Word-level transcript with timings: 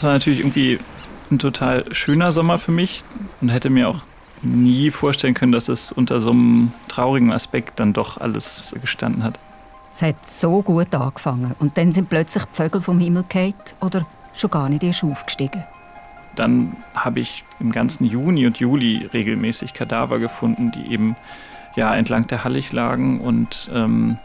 Es 0.00 0.04
war 0.04 0.14
natürlich 0.14 0.38
irgendwie 0.38 0.78
ein 1.30 1.38
total 1.38 1.94
schöner 1.94 2.32
Sommer 2.32 2.58
für 2.58 2.72
mich 2.72 3.02
und 3.42 3.50
hätte 3.50 3.68
mir 3.68 3.86
auch 3.86 4.00
nie 4.40 4.90
vorstellen 4.90 5.34
können, 5.34 5.52
dass 5.52 5.68
es 5.68 5.92
unter 5.92 6.22
so 6.22 6.30
einem 6.30 6.72
traurigen 6.88 7.34
Aspekt 7.34 7.78
dann 7.78 7.92
doch 7.92 8.16
alles 8.16 8.74
gestanden 8.80 9.22
hat. 9.22 9.38
Es 9.90 10.00
hat 10.00 10.26
so 10.26 10.62
gut 10.62 10.94
angefangen 10.94 11.54
und 11.58 11.76
dann 11.76 11.92
sind 11.92 12.08
plötzlich 12.08 12.44
die 12.44 12.56
Vögel 12.56 12.80
vom 12.80 12.98
Himmel 12.98 13.24
gefallen 13.28 13.52
oder 13.82 14.06
schon 14.34 14.48
gar 14.48 14.70
nicht 14.70 14.82
erst 14.82 15.04
aufgestiegen. 15.04 15.64
Dann 16.34 16.78
habe 16.94 17.20
ich 17.20 17.44
im 17.58 17.70
ganzen 17.70 18.06
Juni 18.06 18.46
und 18.46 18.58
Juli 18.58 19.06
regelmäßig 19.12 19.74
Kadaver 19.74 20.18
gefunden, 20.18 20.70
die 20.70 20.94
eben 20.94 21.14
ja, 21.76 21.94
entlang 21.94 22.26
der 22.26 22.42
Hallig 22.42 22.72
lagen 22.72 23.20
und 23.20 23.70
ähm, 23.70 24.16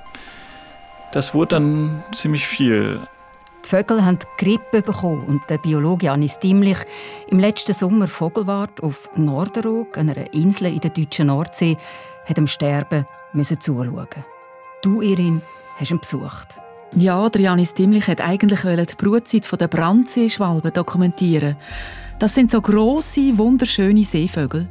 das 1.12 1.34
wurde 1.34 1.56
dann 1.56 2.02
ziemlich 2.14 2.48
viel. 2.48 3.02
Die 3.66 3.70
Vögel 3.70 4.06
haben 4.06 4.20
Grippe 4.38 4.84
bekommen 4.84 5.26
und 5.26 5.50
der 5.50 5.58
Biologe 5.58 6.06
Janis 6.06 6.38
Diemlich 6.38 6.78
im 7.30 7.40
letzten 7.40 7.74
Sommer 7.74 8.08
Vogelwart 8.08 8.84
auf 8.84 9.10
Norderog, 9.16 9.98
einer 9.98 10.32
Insel 10.36 10.68
in 10.68 10.82
der 10.82 10.92
deutschen 10.92 11.28
Nordsee, 11.28 11.76
hat 12.26 12.38
am 12.38 12.46
Sterben 12.46 13.08
müssen 13.34 13.60
zuschauen. 13.60 14.08
Du, 14.84 15.02
Irin, 15.02 15.42
hast 15.78 15.90
ihn 15.90 16.00
besucht. 16.00 16.62
Ja, 16.94 17.28
der 17.28 17.42
Janis 17.42 17.74
Diemlich 17.74 18.08
hat 18.08 18.22
eigentlich 18.22 18.62
die 18.62 19.04
Brutzeit 19.04 19.48
der 19.60 19.68
Brandseeschwalben 19.68 20.72
dokumentieren. 20.72 21.56
Das 22.20 22.36
sind 22.36 22.52
so 22.52 22.62
grosse, 22.62 23.36
wunderschöne 23.36 24.04
Seevögel. 24.04 24.70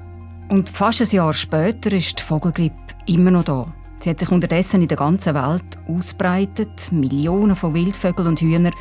Und 0.49 0.71
fast 0.71 1.01
ein 1.01 1.09
Jahr 1.09 1.33
später 1.33 1.91
ist 1.91 2.21
die 2.21 2.23
Vogelgrippe 2.23 2.95
immer 3.07 3.33
noch 3.33 3.45
da. 3.45 3.67
Sie 4.05 4.11
hat 4.11 4.19
sich 4.19 4.31
unterdessen 4.31 4.83
in 4.83 4.89
der 4.89 4.99
ganzen 4.99 5.35
Welt 5.35 5.65
ausbreitet. 5.89 6.93
Millionen 6.93 7.57
von 7.57 7.73
Wildvögeln 7.73 8.29
und 8.29 8.41
Hühnern 8.43 8.75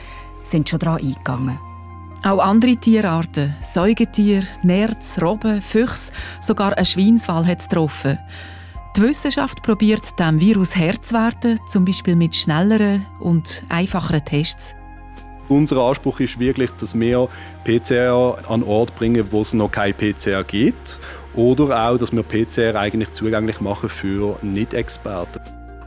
sind 0.44 0.68
schon 0.68 0.80
daran 0.80 1.00
eingegangen. 1.00 1.58
Auch 2.24 2.40
andere 2.40 2.76
Tierarten, 2.76 3.56
Säugetiere, 3.62 4.44
Nerz, 4.64 5.22
Robben, 5.22 5.62
Füchse, 5.62 6.12
sogar 6.42 6.78
ein 6.78 6.86
Schweinswal 6.86 7.48
hat 7.48 7.62
es 7.62 7.70
getroffen. 7.70 8.20
Die 8.98 9.02
Wissenschaft 9.02 9.64
probiert 9.64 10.20
dem 10.20 10.42
Virus 10.42 10.76
Herr 10.76 11.02
zu 11.02 11.14
werden, 11.14 11.58
zum 11.70 11.86
Beispiel 11.86 12.18
mit 12.18 12.36
schnelleren 12.36 13.06
und 13.22 13.64
einfacheren 13.70 14.26
Tests. 14.26 14.76
Unser 15.48 15.78
Anspruch 15.78 16.20
ist 16.20 16.38
wirklich, 16.38 16.72
dass 16.82 17.00
wir 17.00 17.30
PCR 17.64 18.40
an 18.50 18.62
Ort 18.64 18.94
bringen, 18.98 19.26
wo 19.32 19.40
es 19.40 19.54
noch 19.54 19.72
kein 19.72 19.94
PCR 19.94 20.44
gibt. 20.44 21.00
Oder 21.36 21.90
auch, 21.90 21.98
dass 21.98 22.12
wir 22.12 22.24
PCR 22.24 22.76
eigentlich 22.80 23.12
zugänglich 23.14 23.60
machen 23.60 23.90
für 23.90 24.38
Nicht-Experten. 24.42 25.42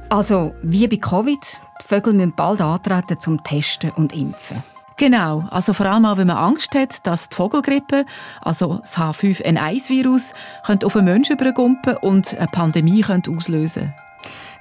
Also, 0.08 0.54
wie 0.62 0.86
bei 0.88 0.96
Covid, 0.96 1.38
die 1.82 1.86
Vögel 1.86 2.12
müssen 2.12 2.34
bald 2.34 2.60
antreten 2.60 3.18
zum 3.20 3.42
Testen 3.42 3.90
und 3.92 4.14
Impfen. 4.14 4.62
Genau, 4.98 5.44
also 5.50 5.72
vor 5.74 5.86
allem 5.86 6.06
auch, 6.06 6.16
wenn 6.16 6.28
man 6.28 6.38
Angst 6.38 6.74
hat, 6.74 7.06
dass 7.06 7.28
die 7.28 7.36
Vogelgrippe, 7.36 8.06
also 8.40 8.78
das 8.78 8.96
H5N1-Virus, 8.96 10.32
auf 10.66 10.96
einen 10.96 11.04
Menschen 11.04 11.36
übergumpen 11.36 11.98
und 11.98 12.34
eine 12.36 12.46
Pandemie 12.46 13.04
auslösen 13.04 13.82
könnte. 13.82 14.06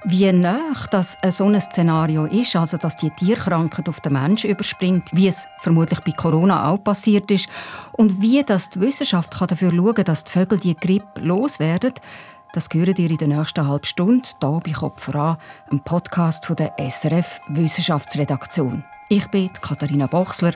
Wie 0.08 0.30
nah 0.30 0.72
das 0.92 1.18
so 1.30 1.46
ein 1.46 1.60
Szenario 1.60 2.26
ist, 2.26 2.54
also 2.54 2.76
dass 2.76 2.96
die 2.96 3.10
Tierkrankheit 3.10 3.88
auf 3.88 4.00
den 4.00 4.12
Menschen 4.12 4.50
überspringt, 4.50 5.08
wie 5.12 5.26
es 5.26 5.48
vermutlich 5.58 5.98
bei 5.98 6.12
Corona 6.12 6.70
auch 6.70 6.78
passiert 6.78 7.28
ist, 7.32 7.48
und 7.90 8.22
wie 8.22 8.44
das 8.44 8.68
die 8.68 8.80
Wissenschaft 8.80 9.34
dafür 9.40 9.72
schauen 9.72 9.94
kann, 9.94 10.04
dass 10.04 10.22
die 10.22 10.30
Vögel 10.30 10.60
die 10.60 10.76
Grippe 10.76 11.22
loswerden, 11.22 11.94
das 12.52 12.68
hören 12.72 12.94
ihr 12.96 13.10
in 13.10 13.16
der 13.16 13.26
nächsten 13.26 13.66
halben 13.66 13.84
Stunde 13.84 14.28
hier 14.40 14.60
bei 14.64 14.70
Kopf 14.70 15.02
voran, 15.02 15.38
einem 15.68 15.80
Podcast 15.80 16.46
von 16.46 16.54
der 16.54 16.74
SRF 16.78 17.40
Wissenschaftsredaktion. 17.48 18.84
Ich 19.08 19.26
bin 19.26 19.52
Katharina 19.60 20.06
Bochsler 20.06 20.52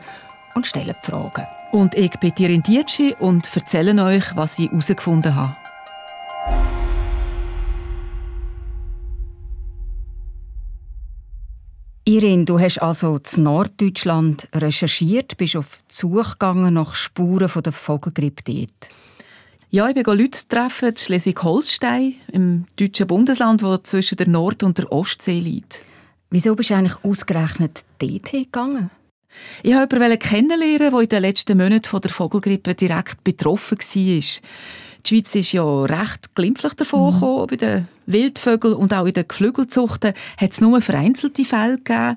und 0.54 0.64
stelle 0.64 0.94
die 0.94 1.10
Fragen. 1.10 1.48
Und 1.72 1.96
ich 1.96 2.12
bin 2.20 2.32
Tirin 2.36 2.62
Dietschi 2.62 3.16
und 3.18 3.50
erzähle 3.52 4.00
euch, 4.04 4.36
was 4.36 4.60
ich 4.60 4.70
herausgefunden 4.70 5.34
habe. 5.34 5.56
Irin, 12.04 12.46
du 12.46 12.58
hast 12.58 12.78
also 12.78 13.20
in 13.36 13.42
Norddeutschland 13.42 14.48
recherchiert, 14.54 15.36
bist 15.36 15.56
auf 15.56 15.82
die 15.90 15.94
Suche 15.94 16.32
gegangen 16.32 16.74
nach 16.74 16.94
Spuren 16.94 17.48
von 17.48 17.62
der 17.62 17.72
Vogelgrippe 17.72 18.42
dort. 18.44 18.88
Ja, 19.70 19.88
ich 19.88 19.94
bin 19.94 20.04
Leute 20.04 20.48
treffen 20.48 20.88
in 20.88 20.96
Schleswig-Holstein, 20.96 22.14
im 22.32 22.66
deutschen 22.76 23.06
Bundesland, 23.06 23.62
das 23.62 23.82
zwischen 23.84 24.16
der 24.16 24.28
Nord- 24.28 24.62
und 24.62 24.78
der 24.78 24.90
Ostsee 24.90 25.38
liegt. 25.38 25.84
Wieso 26.30 26.56
bist 26.56 26.70
du 26.70 26.74
eigentlich 26.74 27.04
ausgerechnet 27.04 27.84
dort 27.98 28.32
gegangen? 28.32 28.90
Ich 29.62 29.74
wollte 29.74 29.96
jemanden 29.96 30.18
kennenlernen, 30.18 30.90
der 30.90 31.00
in 31.00 31.08
den 31.08 31.22
letzten 31.22 31.58
Monaten 31.58 31.84
von 31.84 32.00
der 32.00 32.10
Vogelgrippe 32.10 32.74
direkt 32.74 33.22
betroffen 33.22 33.78
war. 33.78 34.22
Die 35.04 35.08
Schweiz 35.08 35.34
ist 35.34 35.52
ja 35.52 35.82
recht 35.84 36.34
glimpflich 36.34 36.74
davon 36.74 37.14
mhm. 37.14 37.46
Bei 37.46 37.56
den 37.56 37.88
Wildvögeln 38.06 38.74
und 38.74 38.92
auch 38.92 39.06
in 39.06 39.14
den 39.14 39.26
Geflügelzuchten 39.26 40.14
hat 40.36 40.52
es 40.52 40.60
nur 40.60 40.80
vereinzelte 40.80 41.44
Fälle 41.44 41.76
gegeben. 41.78 42.16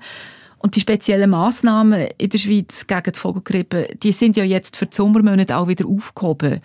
Und 0.59 0.75
die 0.75 0.79
speziellen 0.79 1.29
Massnahmen 1.29 2.07
in 2.17 2.29
der 2.29 2.37
Schweiz 2.37 2.87
gegen 2.87 3.11
die 3.11 3.19
Vogelgrippe, 3.19 3.89
die 4.01 4.13
sind 4.13 4.37
ja 4.37 4.45
jetzt 4.45 4.77
für 4.77 4.85
die 4.85 4.95
Sommermonate 4.95 5.57
auch 5.57 5.67
wieder 5.67 5.85
aufgehoben. 5.85 6.61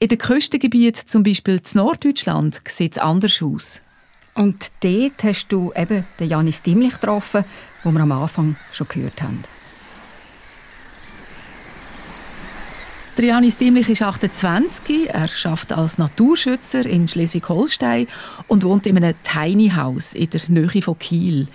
In 0.00 0.08
den 0.08 0.18
Küstengebieten, 0.18 1.06
zum 1.06 1.22
Beispiel 1.22 1.56
in 1.56 1.62
Norddeutschland, 1.74 2.60
sieht 2.66 2.92
es 2.92 2.98
anders 2.98 3.40
aus. 3.42 3.80
Und 4.34 4.72
dort 4.80 5.22
hast 5.22 5.48
du 5.48 5.72
eben 5.76 6.06
den 6.18 6.28
Janis 6.28 6.62
Diemlich 6.62 6.94
getroffen, 6.94 7.44
den 7.84 7.92
wir 7.92 8.00
am 8.00 8.12
Anfang 8.12 8.56
schon 8.72 8.88
gehört 8.88 9.22
haben. 9.22 9.44
Der 13.20 13.28
Janis 13.28 13.58
Diemlich 13.58 13.86
ist 13.90 14.00
28. 14.00 15.10
Er 15.10 15.28
arbeitet 15.44 15.72
als 15.72 15.98
Naturschützer 15.98 16.86
in 16.86 17.06
Schleswig-Holstein 17.06 18.08
und 18.48 18.64
wohnt 18.64 18.86
in 18.86 18.96
einem 18.96 19.14
Tiny 19.22 19.68
House 19.76 20.14
in 20.14 20.30
der 20.30 20.40
Nähe 20.48 20.80
von 20.80 20.98
Kiel. 20.98 21.46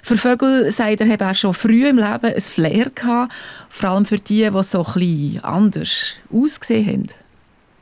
Für 0.00 0.16
Vögel, 0.16 0.70
sagt 0.70 1.00
er, 1.00 1.08
habe 1.10 1.24
er 1.24 1.34
schon 1.34 1.54
früh 1.54 1.88
im 1.88 1.96
Leben 1.96 2.32
ein 2.32 2.40
Flair 2.40 2.88
gehabt, 2.94 3.32
vor 3.68 3.90
allem 3.90 4.06
für 4.06 4.20
die, 4.20 4.48
die 4.48 4.62
so 4.62 4.86
ein 4.94 5.40
anders 5.42 6.14
ausgesehen 6.32 7.08
haben. 7.08 7.18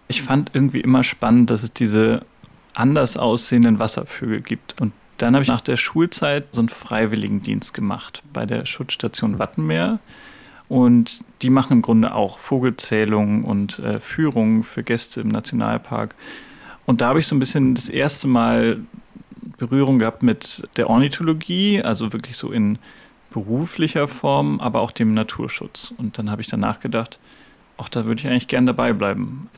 Ich 0.09 0.23
fand 0.23 0.53
irgendwie 0.55 0.81
immer 0.81 1.05
spannend, 1.05 1.51
dass 1.51 1.63
es 1.63 1.75
diese 1.75 2.25
anders 2.73 3.19
aussehenden 3.19 3.81
Wasservögel 3.81 4.41
gibt. 4.41 4.81
Und 4.81 4.95
dann 5.19 5.35
habe 5.35 5.43
ich 5.43 5.49
nach 5.49 5.61
der 5.61 5.77
Schulzeit 5.77 6.47
so 6.53 6.63
einen 6.63 6.71
Freiwilligendienst 6.71 7.75
gemacht 7.75 8.23
bei 8.33 8.47
der 8.47 8.65
Schutzstation 8.65 9.39
Wattenmeer. 9.39 9.99
Und 10.71 11.25
die 11.43 11.51
machen 11.51 11.73
im 11.73 11.83
Grunde 11.83 12.15
auch 12.15 12.39
Vogelzählungen 12.39 13.45
und 13.45 13.81
äh, 13.81 13.99
Führungen 13.99 14.63
für 14.63 14.85
Gäste 14.85 15.21
im 15.21 15.29
Nationalpark. 15.29 16.15
Und 16.87 17.01
da 17.01 17.09
habe 17.09 17.19
ich 17.19 17.27
so 17.27 17.35
ein 17.35 17.41
bisschen 17.41 17.75
das 17.75 17.89
erste 17.89 18.29
Mal 18.29 18.79
Berührung 19.59 19.99
gehabt 19.99 20.23
mit 20.23 20.63
der 20.77 20.89
Ornithologie, 20.89 21.83
also 21.83 22.13
wirklich 22.13 22.37
so 22.37 22.53
in 22.53 22.79
beruflicher 23.31 24.07
Form, 24.07 24.61
aber 24.61 24.81
auch 24.81 24.93
dem 24.93 25.13
Naturschutz. 25.13 25.93
Und 25.99 26.19
dann 26.19 26.31
habe 26.31 26.41
ich 26.41 26.47
danach 26.47 26.79
gedacht, 26.79 27.19
auch 27.77 27.89
da 27.89 28.05
würde 28.05 28.21
ich 28.21 28.29
eigentlich 28.29 28.47
gern 28.47 28.67
dabei 28.67 28.93
bleiben. 28.93 29.49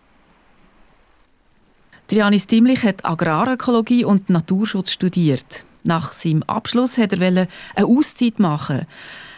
Janis 2.11 2.47
Diemlich 2.47 2.85
hat 2.85 3.05
Agrarökologie 3.05 4.05
und 4.07 4.31
Naturschutz 4.31 4.93
studiert. 4.93 5.67
Nach 5.85 6.13
seinem 6.13 6.43
Abschluss 6.45 6.97
wollte 6.97 7.17
er 7.17 7.27
eine 7.27 7.49
Auszeit 7.77 8.39
machen. 8.39 8.87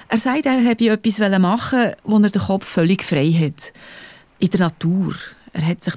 Er 0.08 0.18
sagt, 0.18 0.46
er 0.46 0.64
habe 0.64 0.88
etwas 0.88 1.38
machen, 1.38 1.92
wo 2.04 2.18
er 2.18 2.30
den 2.30 2.42
Kopf 2.42 2.66
völlig 2.66 3.02
frei 3.02 3.30
hat. 3.32 3.72
In 4.38 4.50
der 4.50 4.60
Natur. 4.60 5.14
Er 5.52 5.66
hat 5.66 5.84
sich 5.84 5.94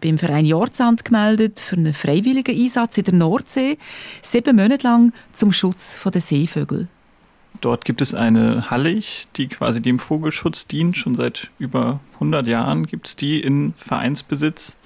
beim 0.00 0.18
Verein 0.18 0.46
Jordsand 0.46 1.04
gemeldet 1.04 1.58
für 1.58 1.76
einen 1.76 1.92
freiwilligen 1.92 2.56
Einsatz 2.56 2.96
in 2.96 3.04
der 3.04 3.14
Nordsee, 3.14 3.76
sieben 4.22 4.54
Monate 4.54 4.86
lang 4.86 5.12
zum 5.32 5.52
Schutz 5.52 6.00
der 6.04 6.20
Seevögel. 6.20 6.86
Dort 7.60 7.84
gibt 7.84 8.00
es 8.00 8.14
eine 8.14 8.70
Hallig, 8.70 9.26
die 9.36 9.48
quasi 9.48 9.82
dem 9.82 9.98
Vogelschutz 9.98 10.66
dient. 10.66 10.96
Schon 10.96 11.16
seit 11.16 11.50
über 11.58 11.98
100 12.14 12.46
Jahren 12.46 12.86
gibt 12.86 13.08
es 13.08 13.16
die 13.16 13.40
in 13.40 13.74
Vereinsbesitz. 13.76 14.76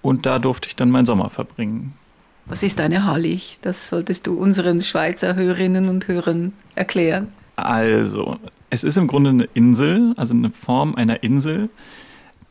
Und 0.00 0.26
da 0.26 0.38
durfte 0.38 0.68
ich 0.68 0.74
dann 0.74 0.90
meinen 0.90 1.06
Sommer 1.06 1.30
verbringen. 1.30 1.92
Was 2.46 2.62
ist 2.62 2.80
eine 2.80 3.04
Hallig? 3.04 3.58
Das 3.62 3.88
solltest 3.88 4.26
du 4.26 4.34
unseren 4.36 4.80
Schweizer 4.80 5.36
Hörerinnen 5.36 5.88
und 5.88 6.08
Hörern 6.08 6.52
erklären. 6.74 7.28
Also, 7.56 8.38
es 8.70 8.84
ist 8.84 8.96
im 8.96 9.06
Grunde 9.06 9.30
eine 9.30 9.48
Insel, 9.54 10.14
also 10.16 10.34
eine 10.34 10.50
Form 10.50 10.94
einer 10.94 11.22
Insel, 11.22 11.68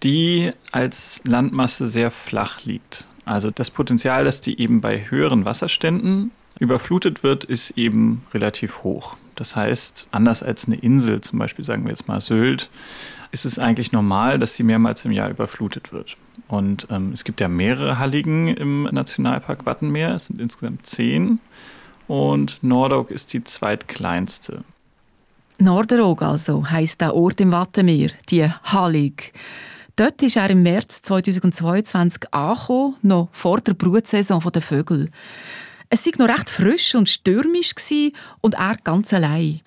die 0.04 0.52
als 0.72 1.22
Landmasse 1.26 1.88
sehr 1.88 2.12
flach 2.12 2.64
liegt. 2.64 3.08
Also 3.26 3.52
das 3.52 3.70
Potenzial, 3.70 4.26
dass 4.26 4.42
die 4.42 4.60
eben 4.60 4.82
bei 4.82 5.10
höheren 5.10 5.46
Wasserständen 5.46 6.32
überflutet 6.60 7.24
wird, 7.24 7.44
ist 7.44 7.72
eben 7.72 8.24
relativ 8.34 8.84
hoch. 8.84 9.16
Das 9.36 9.56
heißt, 9.56 10.10
anders 10.12 10.44
als 10.44 10.66
eine 10.66 10.76
Insel, 10.76 11.22
zum 11.22 11.40
Beispiel 11.40 11.66
sagen 11.66 11.84
wir 11.84 11.92
jetzt 11.92 12.08
mal 12.08 12.22
Sylt, 12.22 12.70
ist 13.32 13.46
es 13.46 13.58
eigentlich 13.58 13.92
normal, 13.92 14.38
dass 14.40 14.56
sie 14.56 14.64
mehrmals 14.64 15.06
im 15.06 15.12
Jahr 15.12 15.30
überflutet 15.30 15.94
wird. 15.94 16.18
Und 16.48 16.88
ähm, 16.90 17.12
es 17.14 17.24
gibt 17.24 17.40
ja 17.40 17.48
mehrere 17.48 17.98
Halligen 17.98 18.50
im 18.50 18.84
Nationalpark 18.84 19.66
Wattenmeer, 19.66 20.16
es 20.16 20.26
sind 20.26 20.42
insgesamt 20.42 20.86
zehn. 20.86 21.40
Und 22.08 22.60
Nordok 22.62 23.10
ist 23.10 23.32
die 23.32 23.44
zweitkleinste. 23.44 24.64
Norderog 25.62 26.24
also 26.24 26.68
heisst 26.68 27.02
der 27.02 27.14
Ort 27.14 27.40
im 27.40 27.52
Wattenmeer, 27.52 28.10
die 28.30 28.50
Hallig. 28.64 29.32
Dort 29.96 30.24
ist 30.24 30.36
er 30.36 30.50
im 30.50 30.64
März 30.64 31.04
2022 31.04 32.34
angekommen, 32.34 32.96
noch 33.04 33.30
vor 33.32 33.62
der 33.62 33.76
Brutsaison 33.76 34.42
der 34.52 34.64
Vögel. 34.64 35.10
Es 35.90 36.08
war 36.08 36.14
noch 36.18 36.34
recht 36.34 36.50
frisch 36.50 36.96
und 36.96 37.10
stürmisch 37.10 37.76
und 38.42 38.56
er 38.56 38.76
ganz 38.84 39.14
allein. 39.14 39.62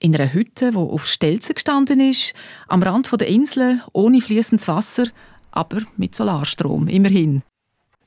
In 0.00 0.14
einer 0.14 0.34
Hütte, 0.34 0.72
die 0.72 0.76
auf 0.76 1.06
Stelzen 1.06 1.54
gestanden 1.54 2.00
ist, 2.00 2.34
am 2.68 2.82
Rand 2.82 3.10
der 3.18 3.26
Insel, 3.26 3.80
ohne 3.94 4.20
fließendes 4.20 4.68
Wasser, 4.68 5.06
aber 5.50 5.78
mit 5.96 6.14
Solarstrom, 6.14 6.88
immerhin. 6.88 7.42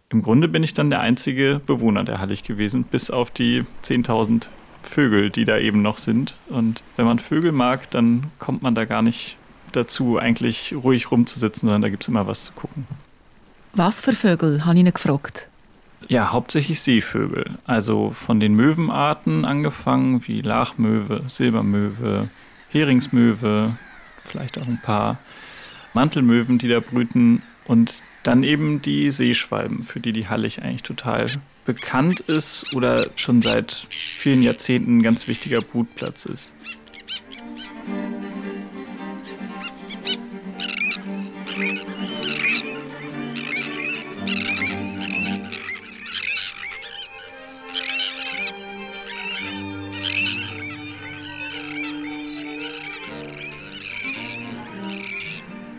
Im 0.10 0.22
Grunde 0.22 0.48
bin 0.48 0.62
ich 0.62 0.76
dann 0.76 0.92
der 0.92 1.02
einzige 1.02 1.60
Bewohner 1.66 2.04
der 2.04 2.20
Hallig 2.20 2.44
gewesen, 2.44 2.84
bis 2.84 3.10
auf 3.10 3.32
die 3.32 3.66
10.000 3.84 4.48
Vögel, 4.84 5.30
die 5.30 5.46
da 5.46 5.58
eben 5.58 5.82
noch 5.82 5.98
sind. 5.98 6.36
Und 6.50 6.84
wenn 6.96 7.06
man 7.06 7.20
Vögel 7.20 7.52
mag, 7.52 7.90
dann 7.92 8.26
kommt 8.40 8.62
man 8.62 8.76
da 8.76 8.86
gar 8.86 9.02
nicht 9.02 9.38
dazu, 9.72 10.18
eigentlich 10.18 10.74
ruhig 10.76 11.12
rumzusitzen, 11.12 11.68
sondern 11.68 11.82
da 11.82 11.90
gibt 11.90 12.04
es 12.04 12.10
immer 12.10 12.28
was 12.28 12.46
zu 12.46 12.54
gucken. 12.54 12.88
Was 13.74 14.02
für 14.02 14.14
Vögel, 14.14 14.66
habe 14.66 14.76
ich 14.76 14.86
ihn 14.86 14.94
gefragt. 14.94 15.48
Ja, 16.08 16.32
hauptsächlich 16.32 16.82
Seevögel. 16.82 17.58
Also 17.66 18.12
von 18.12 18.40
den 18.40 18.56
Möwenarten 18.56 19.46
angefangen, 19.46 20.26
wie 20.28 20.42
Lachmöwe, 20.42 21.24
Silbermöwe, 21.28 22.30
Heringsmöwe, 22.70 23.78
vielleicht 24.26 24.60
auch 24.60 24.68
ein 24.68 24.82
paar 24.82 25.20
Mantelmöwen, 25.94 26.58
die 26.58 26.68
da 26.68 26.80
brüten. 26.80 27.44
Und 27.66 28.02
dann 28.24 28.44
eben 28.44 28.82
die 28.82 29.12
Seeschwalben, 29.12 29.84
für 29.84 30.00
die 30.00 30.14
die 30.14 30.28
Hallig 30.28 30.62
eigentlich 30.64 30.84
total 30.84 31.28
bekannt 31.70 32.22
ist 32.22 32.74
oder 32.74 33.12
schon 33.16 33.44
seit 33.44 33.86
vielen 33.92 34.42
Jahrzehnten 34.42 34.98
ein 34.98 35.04
ganz 35.04 35.28
wichtiger 35.28 35.62
Brutplatz 35.62 36.26
ist. 36.26 36.52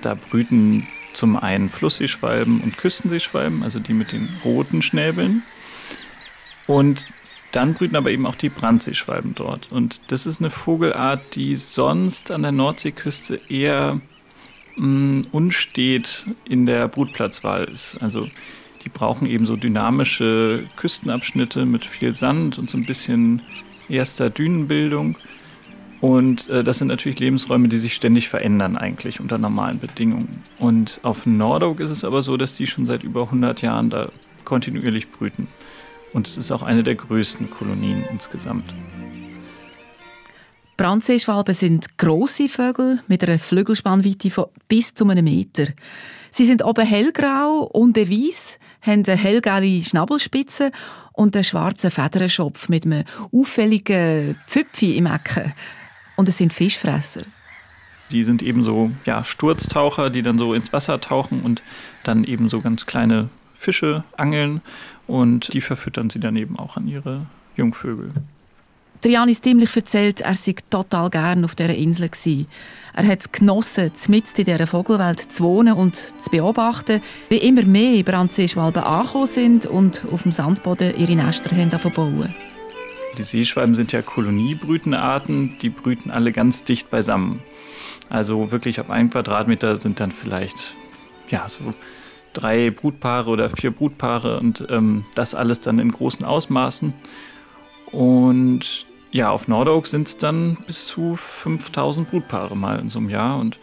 Da 0.02 0.14
brüten 0.14 0.86
zum 1.14 1.36
einen 1.36 1.68
Flussseeschwalben 1.68 2.60
und 2.60 2.76
Küstenseeschwalben, 2.76 3.64
also 3.64 3.80
die 3.80 3.92
mit 3.92 4.12
den 4.12 4.28
roten 4.44 4.82
Schnäbeln. 4.82 5.42
Und 6.66 7.06
dann 7.52 7.74
brüten 7.74 7.96
aber 7.96 8.10
eben 8.10 8.26
auch 8.26 8.36
die 8.36 8.48
Brandseeschwalben 8.48 9.34
dort. 9.34 9.72
Und 9.72 10.00
das 10.08 10.26
ist 10.26 10.40
eine 10.40 10.50
Vogelart, 10.50 11.34
die 11.34 11.56
sonst 11.56 12.30
an 12.30 12.42
der 12.42 12.52
Nordseeküste 12.52 13.40
eher 13.48 14.00
mh, 14.76 14.86
mm, 14.86 15.22
unstet 15.32 16.26
in 16.44 16.66
der 16.66 16.88
Brutplatzwahl 16.88 17.64
ist. 17.64 17.96
Also 18.00 18.28
die 18.84 18.88
brauchen 18.88 19.26
eben 19.26 19.46
so 19.46 19.56
dynamische 19.56 20.64
Küstenabschnitte 20.76 21.66
mit 21.66 21.84
viel 21.84 22.14
Sand 22.14 22.58
und 22.58 22.70
so 22.70 22.78
ein 22.78 22.86
bisschen 22.86 23.42
erster 23.88 24.30
Dünenbildung. 24.30 25.16
Und 26.00 26.48
äh, 26.48 26.64
das 26.64 26.78
sind 26.78 26.88
natürlich 26.88 27.18
Lebensräume, 27.18 27.68
die 27.68 27.76
sich 27.76 27.94
ständig 27.94 28.28
verändern 28.28 28.78
eigentlich 28.78 29.20
unter 29.20 29.36
normalen 29.36 29.80
Bedingungen. 29.80 30.42
Und 30.58 31.00
auf 31.02 31.26
Nordoak 31.26 31.80
ist 31.80 31.90
es 31.90 32.04
aber 32.04 32.22
so, 32.22 32.36
dass 32.38 32.54
die 32.54 32.66
schon 32.66 32.86
seit 32.86 33.02
über 33.02 33.24
100 33.24 33.60
Jahren 33.60 33.90
da 33.90 34.10
kontinuierlich 34.44 35.10
brüten. 35.10 35.46
Und 36.12 36.26
es 36.26 36.38
ist 36.38 36.50
auch 36.50 36.62
eine 36.62 36.82
der 36.82 36.96
größten 36.96 37.50
Kolonien 37.50 38.04
insgesamt. 38.10 38.74
Brandseeschwalben 40.76 41.54
sind 41.54 41.98
grosse 41.98 42.48
Vögel 42.48 43.00
mit 43.06 43.22
einer 43.22 43.38
Flügelspannweite 43.38 44.30
von 44.30 44.46
bis 44.66 44.94
zu 44.94 45.06
einem 45.06 45.24
Meter. 45.24 45.66
Sie 46.30 46.46
sind 46.46 46.64
oben 46.64 46.86
hellgrau 46.86 47.68
und 47.70 47.98
weiß, 47.98 48.58
haben 48.80 49.04
eine 49.06 49.16
hellgelbe 49.16 49.84
Schnabelspitze 49.84 50.70
und 51.12 51.36
einen 51.36 51.44
schwarzen 51.44 51.90
Federschopf 51.90 52.70
mit 52.70 52.86
einem 52.86 53.04
auffälligen 53.30 54.36
Pfüpfi 54.46 54.96
im 54.96 55.04
Ecken 55.04 55.52
und 56.16 56.30
es 56.30 56.38
sind 56.38 56.52
Fischfresser. 56.52 57.24
Die 58.10 58.24
sind 58.24 58.42
eben 58.42 58.62
so 58.62 58.90
ja, 59.04 59.22
Sturztaucher, 59.22 60.08
die 60.08 60.22
dann 60.22 60.38
so 60.38 60.54
ins 60.54 60.72
Wasser 60.72 61.00
tauchen 61.00 61.42
und 61.42 61.62
dann 62.04 62.24
eben 62.24 62.48
so 62.48 62.60
ganz 62.60 62.86
kleine 62.86 63.28
Fische 63.60 64.04
angeln 64.16 64.62
und 65.06 65.52
die 65.52 65.60
verfüttern 65.60 66.08
sie 66.08 66.18
dann 66.18 66.34
eben 66.34 66.58
auch 66.58 66.78
an 66.78 66.88
ihre 66.88 67.26
Jungvögel. 67.56 68.10
Der 69.04 69.10
Janis 69.10 69.42
Diemlich 69.42 69.76
erzählt, 69.76 70.22
er 70.22 70.34
sei 70.34 70.54
total 70.70 71.10
gern 71.10 71.44
auf 71.44 71.54
dieser 71.54 71.74
Insel 71.74 72.08
gewesen. 72.08 72.46
Er 72.94 73.06
hat 73.06 73.20
es 73.20 73.32
genossen, 73.32 73.92
mitten 74.08 74.40
in 74.40 74.44
dieser 74.44 74.66
Vogelwelt 74.66 75.20
zu 75.20 75.44
wohnen 75.44 75.74
und 75.74 75.96
zu 75.96 76.30
beobachten, 76.30 77.02
wie 77.28 77.36
immer 77.36 77.62
mehr 77.62 78.02
Brandseeschwalben 78.02 78.82
angekommen 78.82 79.26
sind 79.26 79.66
und 79.66 80.04
auf 80.10 80.22
dem 80.22 80.32
Sandboden 80.32 80.96
ihre 80.98 81.16
Nester 81.16 81.54
haben 81.54 81.70
bauen. 81.92 82.34
Die 83.18 83.24
Seeschwalben 83.24 83.74
sind 83.74 83.92
ja 83.92 84.02
koloniebrütende 84.02 84.98
Arten, 84.98 85.56
die 85.60 85.68
brüten 85.68 86.10
alle 86.10 86.32
ganz 86.32 86.64
dicht 86.64 86.90
beisammen. 86.90 87.42
Also 88.08 88.52
wirklich 88.52 88.80
auf 88.80 88.90
einem 88.90 89.10
Quadratmeter 89.10 89.80
sind 89.80 90.00
dann 90.00 90.12
vielleicht 90.12 90.74
ja, 91.28 91.48
so 91.48 91.74
drei 92.32 92.70
Brutpaare 92.70 93.30
oder 93.30 93.50
vier 93.50 93.70
Brutpaare 93.70 94.38
und 94.38 94.66
ähm, 94.70 95.04
das 95.14 95.34
alles 95.34 95.60
dann 95.60 95.78
in 95.78 95.90
großen 95.90 96.24
Ausmaßen. 96.24 96.92
Und 97.92 98.86
ja, 99.10 99.30
auf 99.30 99.48
Nordoak 99.48 99.86
sind 99.86 100.08
es 100.08 100.18
dann 100.18 100.56
bis 100.66 100.86
zu 100.86 101.16
5000 101.16 102.08
Brutpaare 102.08 102.56
mal 102.56 102.78
in 102.78 102.88
so 102.88 102.98
einem 102.98 103.10
Jahr 103.10 103.38
und 103.38 103.58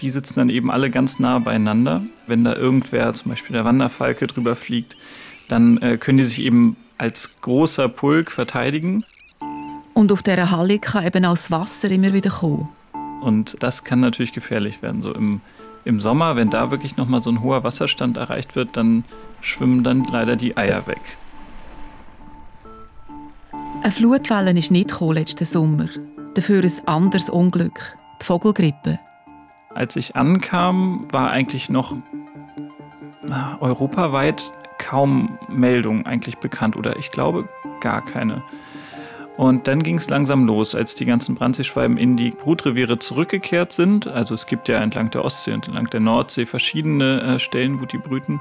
die 0.00 0.10
sitzen 0.10 0.34
dann 0.36 0.48
eben 0.48 0.70
alle 0.70 0.90
ganz 0.90 1.18
nah 1.18 1.38
beieinander. 1.38 2.02
Wenn 2.26 2.44
da 2.44 2.54
irgendwer, 2.54 3.12
zum 3.14 3.30
Beispiel 3.30 3.54
der 3.54 3.64
Wanderfalke, 3.64 4.26
drüber 4.26 4.56
fliegt, 4.56 4.96
dann 5.48 5.78
äh, 5.78 5.96
können 5.98 6.18
die 6.18 6.24
sich 6.24 6.40
eben 6.40 6.76
als 6.98 7.40
großer 7.40 7.88
Pulk 7.88 8.30
verteidigen. 8.30 9.04
Und 9.92 10.10
auf 10.10 10.22
dieser 10.22 10.50
Halle 10.50 10.78
kann 10.78 11.06
eben 11.06 11.24
auch 11.24 11.32
das 11.32 11.50
Wasser 11.50 11.90
immer 11.90 12.12
wieder 12.12 12.30
kommen. 12.30 12.68
Und 13.20 13.56
das 13.62 13.84
kann 13.84 14.00
natürlich 14.00 14.32
gefährlich 14.32 14.82
werden. 14.82 15.00
So 15.00 15.14
im, 15.14 15.40
im 15.84 16.00
Sommer, 16.00 16.36
wenn 16.36 16.50
da 16.50 16.70
wirklich 16.70 16.96
nochmal 16.96 17.22
so 17.22 17.30
ein 17.30 17.42
hoher 17.42 17.64
Wasserstand 17.64 18.16
erreicht 18.16 18.56
wird, 18.56 18.76
dann 18.76 19.04
schwimmen 19.40 19.84
dann 19.84 20.04
leider 20.04 20.36
die 20.36 20.56
Eier 20.56 20.86
weg. 20.86 21.18
Eine 23.82 23.92
Flutwelle 23.92 24.58
ist 24.58 24.70
nicht 24.70 24.90
gekommen 24.90 25.14
letzten 25.14 25.44
Sommer. 25.44 25.88
Dafür 26.34 26.64
ein 26.64 26.88
anderes 26.88 27.28
Unglück, 27.28 27.96
die 28.20 28.24
Vogelgrippe. 28.24 28.98
Als 29.74 29.96
ich 29.96 30.16
ankam, 30.16 31.06
war 31.12 31.30
eigentlich 31.30 31.68
noch 31.68 31.94
europaweit 33.60 34.52
kaum 34.78 35.38
Meldungen 35.48 36.06
eigentlich 36.06 36.38
bekannt 36.38 36.76
oder 36.76 36.96
ich 36.98 37.10
glaube 37.10 37.48
gar 37.80 38.04
keine. 38.04 38.42
Und 39.36 39.66
dann 39.66 39.82
ging 39.82 39.98
es 39.98 40.08
langsam 40.08 40.46
los, 40.46 40.74
als 40.74 40.94
die 40.94 41.04
ganzen 41.04 41.34
Brandseeschwalben 41.34 41.98
in 41.98 42.16
die 42.16 42.30
Brutreviere 42.30 42.98
zurückgekehrt 43.00 43.72
sind. 43.72 44.06
Also 44.06 44.34
es 44.34 44.46
gibt 44.46 44.68
ja 44.68 44.78
entlang 44.78 45.10
der 45.10 45.24
Ostsee 45.24 45.52
und 45.52 45.66
entlang 45.66 45.90
der 45.90 46.00
Nordsee 46.00 46.46
verschiedene 46.46 47.20
äh, 47.20 47.38
Stellen, 47.40 47.80
wo 47.80 47.84
die 47.84 47.98
brüten. 47.98 48.40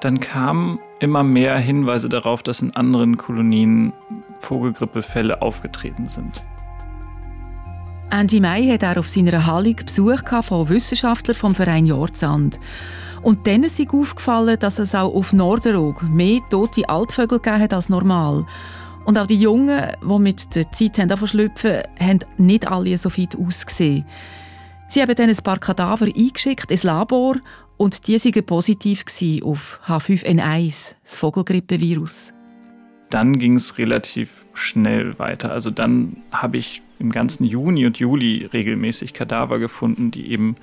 Dann 0.00 0.20
kamen 0.20 0.78
immer 1.00 1.22
mehr 1.24 1.58
Hinweise 1.58 2.08
darauf, 2.08 2.42
dass 2.42 2.62
in 2.62 2.74
anderen 2.74 3.16
Kolonien 3.18 3.92
Vogelgrippefälle 4.38 5.42
aufgetreten 5.42 6.06
sind. 6.06 6.42
Ende 8.10 8.40
Mai 8.40 8.66
hat 8.68 8.82
er 8.82 8.98
auf 8.98 9.08
seiner 9.08 9.44
Hallig 9.44 9.84
Besuch 9.84 10.22
von 10.42 10.68
Wissenschaftlern 10.70 11.36
vom 11.36 11.54
Verein 11.54 11.84
Jordsand. 11.84 12.58
Und 13.20 13.46
denen 13.46 13.64
ist 13.64 13.80
aufgefallen, 13.92 14.58
dass 14.58 14.78
es 14.78 14.94
auch 14.94 15.12
auf 15.12 15.32
Norderog 15.34 16.04
mehr 16.04 16.40
tote 16.48 16.88
Altvögel 16.88 17.40
gegeben 17.40 17.62
hat 17.62 17.74
als 17.74 17.88
normal. 17.88 18.46
Und 19.08 19.18
auch 19.18 19.26
die 19.26 19.40
Jungen, 19.40 19.86
die 20.02 20.18
mit 20.18 20.54
der 20.54 20.70
Zeit 20.70 20.98
haben 20.98 21.26
schlüpfen, 21.26 21.78
haben 21.98 22.18
nicht 22.36 22.70
alle 22.70 22.98
so 22.98 23.08
fit 23.08 23.34
ausgesehen. 23.38 24.04
Sie 24.86 25.00
haben 25.00 25.14
dann 25.14 25.30
ein 25.30 25.36
paar 25.36 25.58
Kadaver 25.58 26.04
eingeschickt 26.14 26.70
ins 26.70 26.82
Labor 26.82 27.36
und 27.78 28.06
die 28.06 28.22
waren 28.22 28.44
positiv 28.44 29.06
auf 29.42 29.80
H5N1, 29.86 30.96
das 31.02 31.16
Vogelgrippevirus. 31.16 32.34
Dann 33.08 33.38
ging 33.38 33.56
es 33.56 33.78
relativ 33.78 34.44
schnell 34.52 35.18
weiter. 35.18 35.52
Also 35.52 35.70
dann 35.70 36.18
habe 36.30 36.58
ich 36.58 36.82
im 36.98 37.10
ganzen 37.10 37.44
Juni 37.44 37.86
und 37.86 37.98
Juli 37.98 38.44
regelmäßig 38.52 39.14
Kadaver 39.14 39.58
gefunden, 39.58 40.10
die 40.10 40.30
eben 40.30 40.56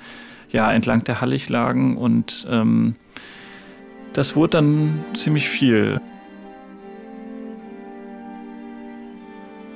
ja, 0.51 0.71
entlang 0.71 1.03
der 1.03 1.19
Hallig 1.19 1.49
lagen 1.49 1.97
und 1.97 2.45
ähm, 2.47 2.93
das 4.13 4.35
wurde 4.35 4.57
dann 4.57 5.03
ziemlich 5.15 5.49
viel. 5.49 5.99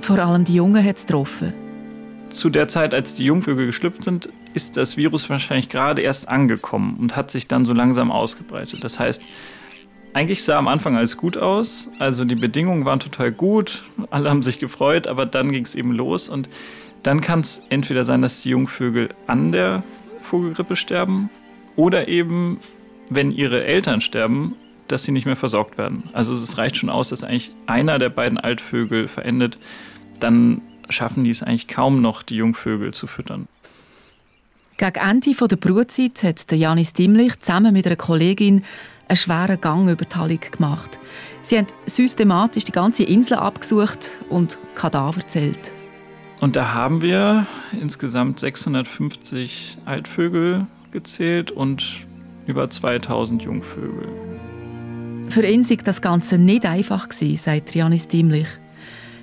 Vor 0.10 0.18
allem 0.18 0.44
die 0.44 0.56
Jungen 0.56 0.84
hat 0.84 0.98
es 0.98 1.06
getroffen. 1.06 1.54
Zu 2.32 2.50
der 2.50 2.68
Zeit, 2.68 2.96
als 2.96 3.14
die 3.14 3.26
Jungvögel 3.26 3.68
geschlüpft 3.68 4.04
sind, 4.04 4.30
ist 4.56 4.76
das 4.76 4.98
Virus 4.98 5.30
wahrscheinlich 5.30 5.70
gerade 5.70 6.02
erst 6.02 6.30
angekommen 6.30 6.98
und 7.00 7.16
hat 7.16 7.30
sich 7.30 7.48
dann 7.48 7.64
so 7.64 7.74
langsam 7.74 8.12
ausgebreitet. 8.12 8.84
Das 8.84 8.98
heißt, 8.98 9.22
eigentlich 10.14 10.44
sah 10.44 10.58
am 10.58 10.68
Anfang 10.68 10.98
alles 10.98 11.16
gut 11.16 11.38
aus. 11.38 11.92
Also 12.00 12.26
die 12.26 12.34
Bedingungen 12.34 12.86
waren 12.86 13.00
total 13.00 13.32
gut, 13.32 13.84
alle 14.10 14.32
haben 14.32 14.42
sich 14.42 14.58
gefreut, 14.58 15.06
aber 15.06 15.28
dann 15.28 15.52
ging 15.52 15.64
es 15.64 15.76
eben 15.76 15.92
los 15.92 16.28
und 16.28 16.50
dann 17.04 17.22
kann 17.22 17.42
es 17.42 17.62
entweder 17.70 18.04
sein, 18.04 18.24
dass 18.24 18.42
die 18.42 18.50
Jungvögel 18.50 19.10
an 19.28 19.52
der 19.52 19.84
Vogelgrippe 20.22 20.76
sterben 20.76 21.30
oder 21.76 22.08
eben, 22.08 22.58
wenn 23.12 23.30
ihre 23.30 23.64
Eltern 23.64 24.02
sterben, 24.02 24.56
dass 24.88 25.04
sie 25.04 25.12
nicht 25.12 25.28
mehr 25.28 25.36
versorgt 25.36 25.78
werden. 25.78 26.10
Also 26.14 26.34
es 26.34 26.58
reicht 26.58 26.78
schon 26.78 26.90
aus, 26.90 27.10
dass 27.10 27.24
eigentlich 27.24 27.52
einer 27.68 28.00
der 28.00 28.10
beiden 28.10 28.40
Altvögel 28.40 29.08
verendet, 29.08 29.60
dann 30.20 30.62
schaffen 30.90 31.24
die 31.24 31.30
es 31.30 31.44
eigentlich 31.44 31.68
kaum 31.68 32.02
noch, 32.02 32.24
die 32.24 32.36
Jungvögel 32.36 32.94
zu 32.94 33.08
füttern. 33.08 33.48
Gegen 34.78 34.96
Ende 34.96 35.34
der 35.34 35.56
Brutzeit 35.58 36.24
hat 36.24 36.52
Janis 36.52 36.94
Dimlich 36.94 37.38
zusammen 37.40 37.74
mit 37.74 37.86
einer 37.86 37.98
Kollegin 37.98 38.64
einen 39.10 39.18
schweren 39.18 39.60
Gang 39.60 39.90
über 39.90 40.06
die 40.06 40.16
Hallig 40.16 40.54
gemacht. 40.54 41.00
Sie 41.42 41.58
haben 41.58 41.68
systematisch 41.86 42.64
die 42.64 42.72
ganze 42.72 43.04
Insel 43.04 43.38
abgesucht 43.38 44.12
und 44.30 44.58
Kadaver 44.76 45.28
zählt. 45.28 45.72
Und 46.40 46.56
da 46.56 46.74
haben 46.74 47.02
wir 47.02 47.46
insgesamt 47.80 48.40
650 48.40 49.80
Altvögel 49.84 50.68
gezählt 50.92 51.52
und 51.52 52.08
über 52.48 52.70
2000 52.70 53.44
Jungvögel. 53.44 54.08
Für 55.30 55.46
ihn 55.46 55.70
war 55.70 55.78
das 55.78 56.02
Ganze 56.02 56.38
nicht 56.38 56.66
einfach, 56.66 57.12
sagt 57.12 57.76
Janis 57.76 58.08
Dimlich. 58.08 58.48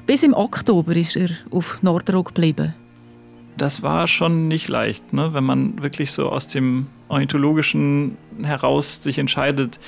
Bis 0.06 0.22
im 0.22 0.34
Oktober 0.34 0.94
ist 0.94 1.16
er 1.16 1.30
auf 1.50 1.82
Nordrock 1.82 2.28
geblieben. 2.28 2.74
Das 3.56 3.82
war 3.82 4.06
schon 4.06 4.46
nicht 4.46 4.68
leicht, 4.68 5.12
ne? 5.12 5.34
wenn 5.34 5.42
man 5.42 5.82
wirklich 5.82 6.12
so 6.12 6.28
aus 6.30 6.46
dem 6.46 6.86
Ornithologischen 7.08 8.16
heraus 8.42 9.02
sich 9.02 9.18
entscheidet, 9.18 9.80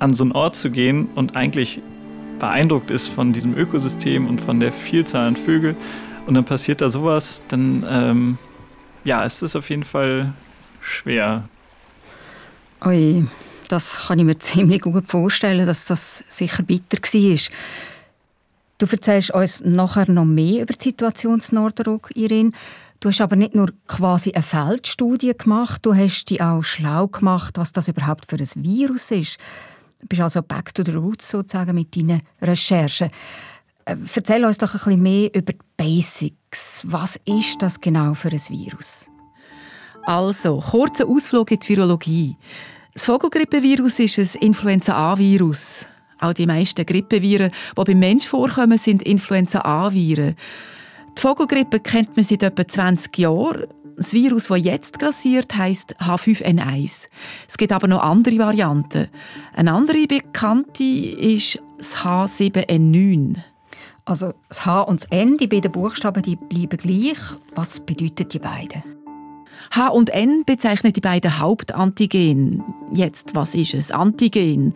an 0.00 0.12
so 0.12 0.24
einen 0.24 0.32
Ort 0.32 0.56
zu 0.56 0.70
gehen 0.70 1.06
und 1.14 1.36
eigentlich 1.36 1.80
beeindruckt 2.40 2.90
ist 2.90 3.06
von 3.06 3.32
diesem 3.32 3.56
Ökosystem 3.56 4.26
und 4.26 4.40
von 4.40 4.58
der 4.58 4.72
Vielzahl 4.72 5.28
an 5.28 5.36
Vögeln 5.36 5.76
und 6.26 6.34
dann 6.34 6.44
passiert 6.44 6.80
da 6.80 6.90
sowas, 6.90 7.42
dann 7.48 7.86
ähm, 7.88 8.38
ja, 9.04 9.22
ist 9.22 9.42
es 9.42 9.54
auf 9.54 9.70
jeden 9.70 9.84
Fall 9.84 10.32
schwer. 10.80 11.48
Ui, 12.84 13.26
das 13.68 14.06
kann 14.06 14.18
ich 14.18 14.24
mir 14.24 14.38
ziemlich 14.38 14.82
gut 14.82 15.04
vorstellen, 15.06 15.66
dass 15.66 15.84
das 15.84 16.24
sicher 16.28 16.62
bitter 16.62 16.98
war. 16.98 17.38
Du 18.78 18.86
erzählst 18.86 19.32
uns 19.32 19.60
nachher 19.60 20.10
noch 20.10 20.24
mehr 20.24 20.62
über 20.62 20.74
die 20.74 20.90
Situation 20.90 21.40
in 21.40 21.54
Nordrock, 21.54 22.10
Irene. 22.16 22.50
Du 22.98 23.08
hast 23.08 23.20
aber 23.20 23.36
nicht 23.36 23.54
nur 23.54 23.68
quasi 23.86 24.32
eine 24.32 24.42
Feldstudie 24.42 25.34
gemacht, 25.36 25.84
du 25.84 25.94
hast 25.94 26.30
dich 26.30 26.40
auch 26.40 26.62
schlau 26.62 27.06
gemacht, 27.06 27.56
was 27.56 27.72
das 27.72 27.88
überhaupt 27.88 28.26
für 28.26 28.36
ein 28.36 28.48
Virus 28.64 29.10
ist. 29.10 29.38
Du 30.00 30.08
bist 30.08 30.22
also 30.22 30.42
back 30.42 30.74
to 30.74 30.82
the 30.84 30.92
roots 30.92 31.30
sozusagen 31.30 31.74
mit 31.74 31.94
deinen 31.96 32.22
Recherchen. 32.42 33.10
Äh, 33.84 33.96
erzähl 34.14 34.44
uns 34.44 34.58
doch 34.58 34.74
ein 34.74 34.78
bisschen 34.78 35.02
mehr 35.02 35.34
über 35.34 35.52
die 35.52 35.58
Basics. 35.76 36.84
Was 36.88 37.18
ist 37.24 37.60
das 37.60 37.80
genau 37.80 38.14
für 38.14 38.28
ein 38.28 38.40
Virus? 38.48 39.08
Also, 40.02 40.60
kurzer 40.60 41.06
Ausflug 41.06 41.50
in 41.50 41.60
die 41.60 41.68
Virologie. 41.68 42.36
Das 42.92 43.06
Vogelgrippevirus 43.06 43.98
ist 44.00 44.18
ein 44.18 44.42
Influenza-A-Virus. 44.42 45.86
Auch 46.20 46.34
die 46.34 46.46
meisten 46.46 46.86
Grippeviren, 46.86 47.50
die 47.76 47.84
beim 47.84 47.98
Menschen 47.98 48.28
vorkommen, 48.28 48.78
sind 48.78 49.02
Influenza-A-Viren. 49.02 50.36
Die 51.16 51.20
Vogelgrippe 51.20 51.80
kennt 51.80 52.16
man 52.16 52.24
seit 52.24 52.42
etwa 52.42 52.66
20 52.66 53.18
Jahren. 53.18 53.66
Das 53.96 54.12
Virus, 54.12 54.48
das 54.48 54.64
jetzt 54.64 54.98
grassiert, 54.98 55.56
heisst 55.56 55.94
H5N1. 56.00 57.08
Es 57.48 57.56
gibt 57.56 57.72
aber 57.72 57.86
noch 57.86 58.02
andere 58.02 58.38
Varianten. 58.38 59.08
Eine 59.54 59.72
andere 59.72 60.06
bekannte 60.06 60.82
ist 60.82 61.60
das 61.78 61.96
H7N9. 61.98 63.36
Also 64.04 64.34
das 64.48 64.66
H 64.66 64.82
und 64.82 65.02
das 65.02 65.10
N, 65.10 65.36
die 65.38 65.46
beiden 65.46 65.72
Buchstaben, 65.72 66.22
die 66.22 66.36
bleiben 66.36 66.76
gleich. 66.76 67.18
Was 67.54 67.80
bedeuten 67.80 68.28
die 68.28 68.38
beiden? 68.38 68.93
H 69.74 69.88
und 69.88 70.10
N 70.10 70.44
bezeichnen 70.46 70.92
die 70.92 71.00
beiden 71.00 71.40
Hauptantigen. 71.40 72.62
Jetzt, 72.92 73.34
was 73.34 73.56
ist 73.56 73.74
es? 73.74 73.90
Antigen. 73.90 74.72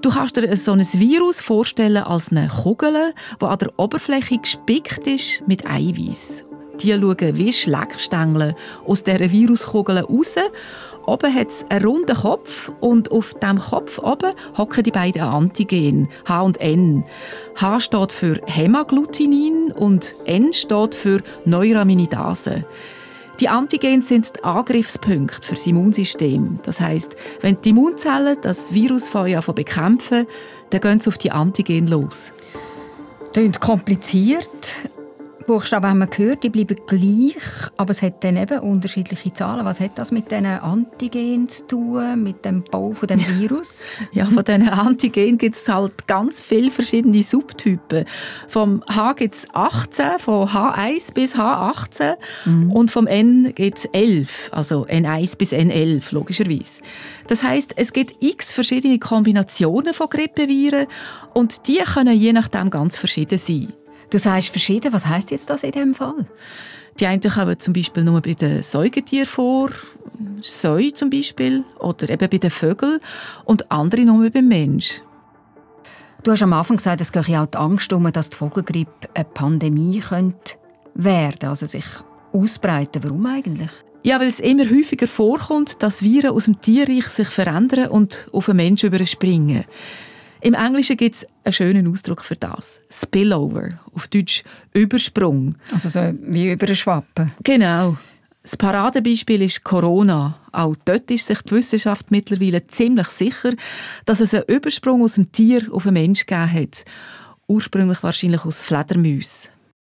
Du 0.00 0.08
kannst 0.08 0.38
dir 0.38 0.56
so 0.56 0.72
ein 0.72 0.80
Virus 0.80 1.42
vorstellen 1.42 2.02
als 2.02 2.30
eine 2.30 2.48
Kugel, 2.48 3.12
die 3.38 3.44
an 3.44 3.58
der 3.58 3.78
Oberfläche 3.78 4.38
gespickt 4.38 5.06
ist 5.06 5.46
mit 5.46 5.66
Eiweiß. 5.66 6.46
Die 6.80 6.90
schauen 6.90 7.36
wie 7.36 7.52
Schleckstängel 7.52 8.56
aus 8.86 9.04
dieser 9.04 9.30
Viruskugel 9.30 9.98
raus 9.98 10.36
Oben 11.04 11.34
hat 11.34 11.48
es 11.48 11.66
einen 11.68 11.84
runden 11.84 12.16
Kopf 12.16 12.72
und 12.80 13.12
auf 13.12 13.34
dem 13.34 13.58
Kopf 13.58 13.98
oben 13.98 14.32
hocken 14.56 14.84
die 14.84 14.90
beiden 14.90 15.22
Antigen, 15.22 16.08
H 16.26 16.40
und 16.40 16.58
N. 16.60 17.04
H 17.56 17.80
steht 17.80 18.12
für 18.12 18.40
Hämagglutinin 18.46 19.72
und 19.72 20.16
N 20.24 20.54
steht 20.54 20.94
für 20.94 21.22
Neuraminidase. 21.44 22.64
Die 23.40 23.48
Antigen 23.48 24.02
sind 24.02 24.36
die 24.36 24.44
Angriffspunkte 24.44 25.46
für 25.46 25.54
das 25.54 25.66
Immunsystem. 25.66 26.58
Das 26.62 26.78
heißt, 26.78 27.16
wenn 27.40 27.56
die 27.62 27.70
Immunzellen 27.70 28.36
das 28.42 28.74
Virus 28.74 29.08
vorher 29.08 29.40
bekämpfen, 29.40 30.26
dann 30.68 30.80
gehen 30.82 31.00
sie 31.00 31.08
auf 31.08 31.16
die 31.16 31.30
Antigen 31.30 31.86
los. 31.86 32.34
Klingt 33.32 33.58
kompliziert. 33.58 34.90
Buchstaben 35.50 35.86
haben 35.88 35.98
wir 35.98 36.06
gehört, 36.06 36.44
die 36.44 36.48
bleiben 36.48 36.76
gleich, 36.86 37.42
aber 37.76 37.90
es 37.90 38.02
hat 38.02 38.22
dann 38.22 38.36
eben 38.36 38.60
unterschiedliche 38.60 39.32
Zahlen. 39.32 39.64
Was 39.64 39.80
hat 39.80 39.98
das 39.98 40.12
mit 40.12 40.30
diesen 40.30 40.46
Antigenen 40.46 41.48
zu 41.48 41.66
tun, 41.66 42.22
mit 42.22 42.44
dem 42.44 42.62
Bau 42.62 42.92
von 42.92 43.08
dem 43.08 43.18
Virus? 43.18 43.80
ja, 44.12 44.26
von 44.26 44.44
diesen 44.44 44.68
Antigenen 44.68 45.38
gibt 45.38 45.56
es 45.56 45.68
halt 45.68 46.06
ganz 46.06 46.40
viele 46.40 46.70
verschiedene 46.70 47.20
Subtypen. 47.24 48.04
Vom 48.46 48.84
H 48.88 49.14
gibt 49.14 49.34
es 49.34 49.48
18, 49.52 50.20
von 50.20 50.46
H1 50.50 51.14
bis 51.14 51.34
H18 51.34 52.14
mhm. 52.44 52.70
und 52.70 52.92
vom 52.92 53.08
N 53.08 53.52
gibt 53.52 53.78
es 53.78 53.84
11, 53.86 54.50
also 54.52 54.86
N1 54.86 55.36
bis 55.36 55.52
N11 55.52 56.14
logischerweise. 56.14 56.80
Das 57.26 57.42
heißt, 57.42 57.72
es 57.74 57.92
gibt 57.92 58.14
x 58.20 58.52
verschiedene 58.52 59.00
Kombinationen 59.00 59.94
von 59.94 60.08
Grippeviren 60.10 60.86
und 61.34 61.66
die 61.66 61.78
können 61.78 62.16
je 62.16 62.32
nachdem 62.32 62.70
ganz 62.70 62.96
verschieden 62.96 63.38
sein. 63.38 63.72
Du 64.10 64.18
sagst 64.18 64.48
verschieden. 64.48 64.92
Was 64.92 65.06
heißt 65.06 65.30
jetzt 65.30 65.48
das 65.48 65.62
in 65.62 65.70
diesem 65.70 65.94
Fall? 65.94 66.26
Die 66.98 67.06
einen 67.06 67.20
kommen 67.20 67.58
zum 67.58 67.72
Beispiel 67.72 68.04
nur 68.04 68.20
bei 68.20 68.32
den 68.32 68.62
Säugetieren 68.62 69.26
vor, 69.26 69.70
Säu 70.40 70.90
zum 70.90 71.08
Beispiel, 71.08 71.64
oder 71.78 72.10
eben 72.10 72.28
bei 72.28 72.38
den 72.38 72.50
Vögeln, 72.50 73.00
und 73.44 73.70
andere 73.70 74.02
nur 74.02 74.28
beim 74.30 74.48
Mensch. 74.48 75.00
Du 76.22 76.32
hast 76.32 76.42
am 76.42 76.52
Anfang 76.52 76.76
gesagt, 76.76 77.00
es 77.00 77.12
gehe 77.12 77.40
auch 77.40 77.46
die 77.46 77.56
Angst 77.56 77.92
um, 77.92 78.10
dass 78.12 78.28
die 78.28 78.36
Vogelgrippe 78.36 79.08
eine 79.14 79.24
Pandemie 79.24 80.00
könnte 80.00 80.56
werden, 80.94 81.48
also 81.48 81.64
sich 81.64 81.86
ausbreiten. 82.32 83.02
Warum 83.02 83.24
eigentlich? 83.24 83.70
Ja, 84.02 84.18
weil 84.20 84.28
es 84.28 84.40
immer 84.40 84.68
häufiger 84.68 85.06
vorkommt, 85.06 85.82
dass 85.82 86.02
Viren 86.02 86.30
aus 86.30 86.46
dem 86.46 86.60
Tierreich 86.60 87.06
sich 87.06 87.28
verändern 87.28 87.88
und 87.88 88.28
auf 88.32 88.48
einen 88.48 88.56
Menschen 88.56 88.92
überspringen. 88.92 89.64
Im 90.42 90.54
Englischen 90.54 90.96
gibt 90.96 91.16
es 91.16 91.26
einen 91.44 91.52
schönen 91.52 91.88
Ausdruck 91.88 92.24
für 92.24 92.36
das. 92.36 92.80
Spillover, 92.90 93.80
auf 93.94 94.08
Deutsch 94.08 94.42
Übersprung. 94.72 95.56
Also 95.72 95.88
so 95.88 96.00
wie 96.20 96.52
über 96.52 96.66
eine 96.66 96.74
Schwappe. 96.74 97.30
Genau. 97.42 97.96
Das 98.42 98.56
Paradebeispiel 98.56 99.42
ist 99.42 99.64
Corona. 99.64 100.38
Auch 100.50 100.74
dort 100.84 101.10
ist 101.10 101.26
sich 101.26 101.42
die 101.42 101.52
Wissenschaft 101.52 102.10
mittlerweile 102.10 102.66
ziemlich 102.66 103.08
sicher, 103.08 103.52
dass 104.06 104.20
es 104.20 104.32
einen 104.32 104.44
Übersprung 104.44 105.02
aus 105.02 105.14
dem 105.14 105.30
Tier 105.30 105.68
auf 105.72 105.82
den 105.84 105.92
Mensch 105.92 106.24
gegeben 106.24 106.52
hat. 106.52 106.84
Ursprünglich 107.46 108.02
wahrscheinlich 108.02 108.44
aus 108.44 108.62
Fledermäusen. 108.62 109.50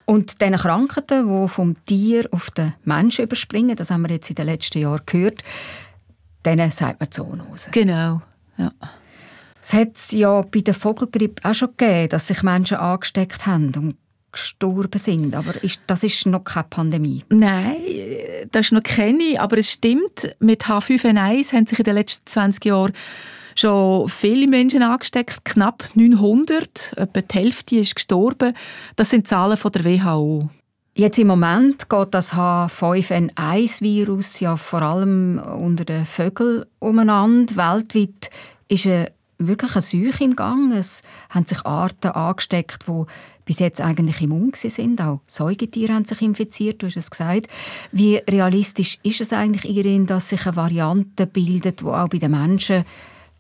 Und 0.05 0.39
diese 0.39 0.51
Krankheiten, 0.51 1.27
die 1.27 1.47
vom 1.47 1.75
Tier 1.85 2.27
auf 2.29 2.51
den 2.51 2.73
Menschen 2.83 3.25
überspringen, 3.25 3.75
das 3.75 3.89
haben 3.89 4.03
wir 4.03 4.11
jetzt 4.11 4.29
in 4.29 4.35
den 4.35 4.45
letzten 4.45 4.79
Jahren 4.79 5.01
gehört, 5.07 5.43
denen 6.45 6.69
sagt 6.69 6.99
man 6.99 7.11
Zoonose. 7.11 7.71
Genau, 7.71 8.21
ja. 8.57 8.71
Es 9.65 9.73
hat 9.73 9.95
es 9.95 10.11
ja 10.11 10.43
bei 10.43 10.59
der 10.59 10.75
Vogelgrippe 10.75 11.43
auch 11.43 11.55
schon 11.55 11.69
gegeben, 11.75 12.09
dass 12.09 12.27
sich 12.27 12.43
Menschen 12.43 12.77
angesteckt 12.77 13.47
haben 13.47 13.71
und 13.75 13.95
gestorben 14.31 14.99
sind. 14.99 15.35
Aber 15.35 15.55
ist, 15.63 15.79
das 15.87 16.03
ist 16.03 16.27
noch 16.27 16.43
keine 16.43 16.67
Pandemie. 16.69 17.25
Nein, 17.29 17.77
das 18.51 18.67
ist 18.67 18.73
noch 18.73 18.83
keine. 18.83 19.39
Aber 19.39 19.57
es 19.57 19.71
stimmt, 19.71 20.35
mit 20.37 20.65
H5N1 20.65 21.53
haben 21.53 21.65
sich 21.65 21.79
in 21.79 21.83
den 21.83 21.95
letzten 21.95 22.27
20 22.27 22.63
Jahren 22.63 22.93
schon 23.55 24.07
viele 24.07 24.47
Menschen 24.47 24.83
angesteckt, 24.83 25.43
knapp 25.45 25.83
900. 25.95 26.93
Etwa 26.95 27.21
die 27.21 27.35
Hälfte 27.35 27.77
ist 27.77 27.95
gestorben. 27.95 28.53
Das 28.97 29.09
sind 29.09 29.27
Zahlen 29.27 29.57
von 29.57 29.71
der 29.71 29.83
WHO. 29.83 30.47
Jetzt 30.93 31.17
im 31.17 31.25
Moment 31.25 31.89
geht 31.89 32.13
das 32.13 32.33
H5N1-Virus 32.33 34.41
ja 34.41 34.57
vor 34.57 34.83
allem 34.83 35.39
unter 35.39 35.85
den 35.85 36.05
Vögeln 36.05 36.65
umeinander. 36.77 37.55
Weltweit 37.55 38.29
ist 38.67 38.85
eine 38.85 39.14
wirklich 39.37 39.75
eine 39.75 39.81
Seuche 39.81 40.23
im 40.23 40.35
Gang. 40.35 40.71
Es 40.71 41.01
haben 41.29 41.45
sich 41.45 41.65
Arten 41.65 42.11
angesteckt, 42.11 42.85
die 42.87 43.03
bis 43.45 43.59
jetzt 43.59 43.81
eigentlich 43.81 44.21
immun 44.21 44.51
sind. 44.55 45.01
Auch 45.01 45.21
Säugetiere 45.27 45.93
haben 45.93 46.05
sich 46.05 46.21
infiziert, 46.21 46.81
du 46.81 46.87
hast 46.87 46.97
es 46.97 47.11
gesagt. 47.11 47.47
Wie 47.91 48.17
realistisch 48.17 48.97
ist 49.03 49.21
es 49.21 49.33
eigentlich, 49.33 49.69
Irin, 49.75 50.05
dass 50.05 50.29
sich 50.29 50.45
eine 50.45 50.55
Variante 50.55 51.27
bildet, 51.27 51.81
die 51.81 51.85
auch 51.85 52.09
bei 52.09 52.17
den 52.17 52.31
Menschen 52.31 52.85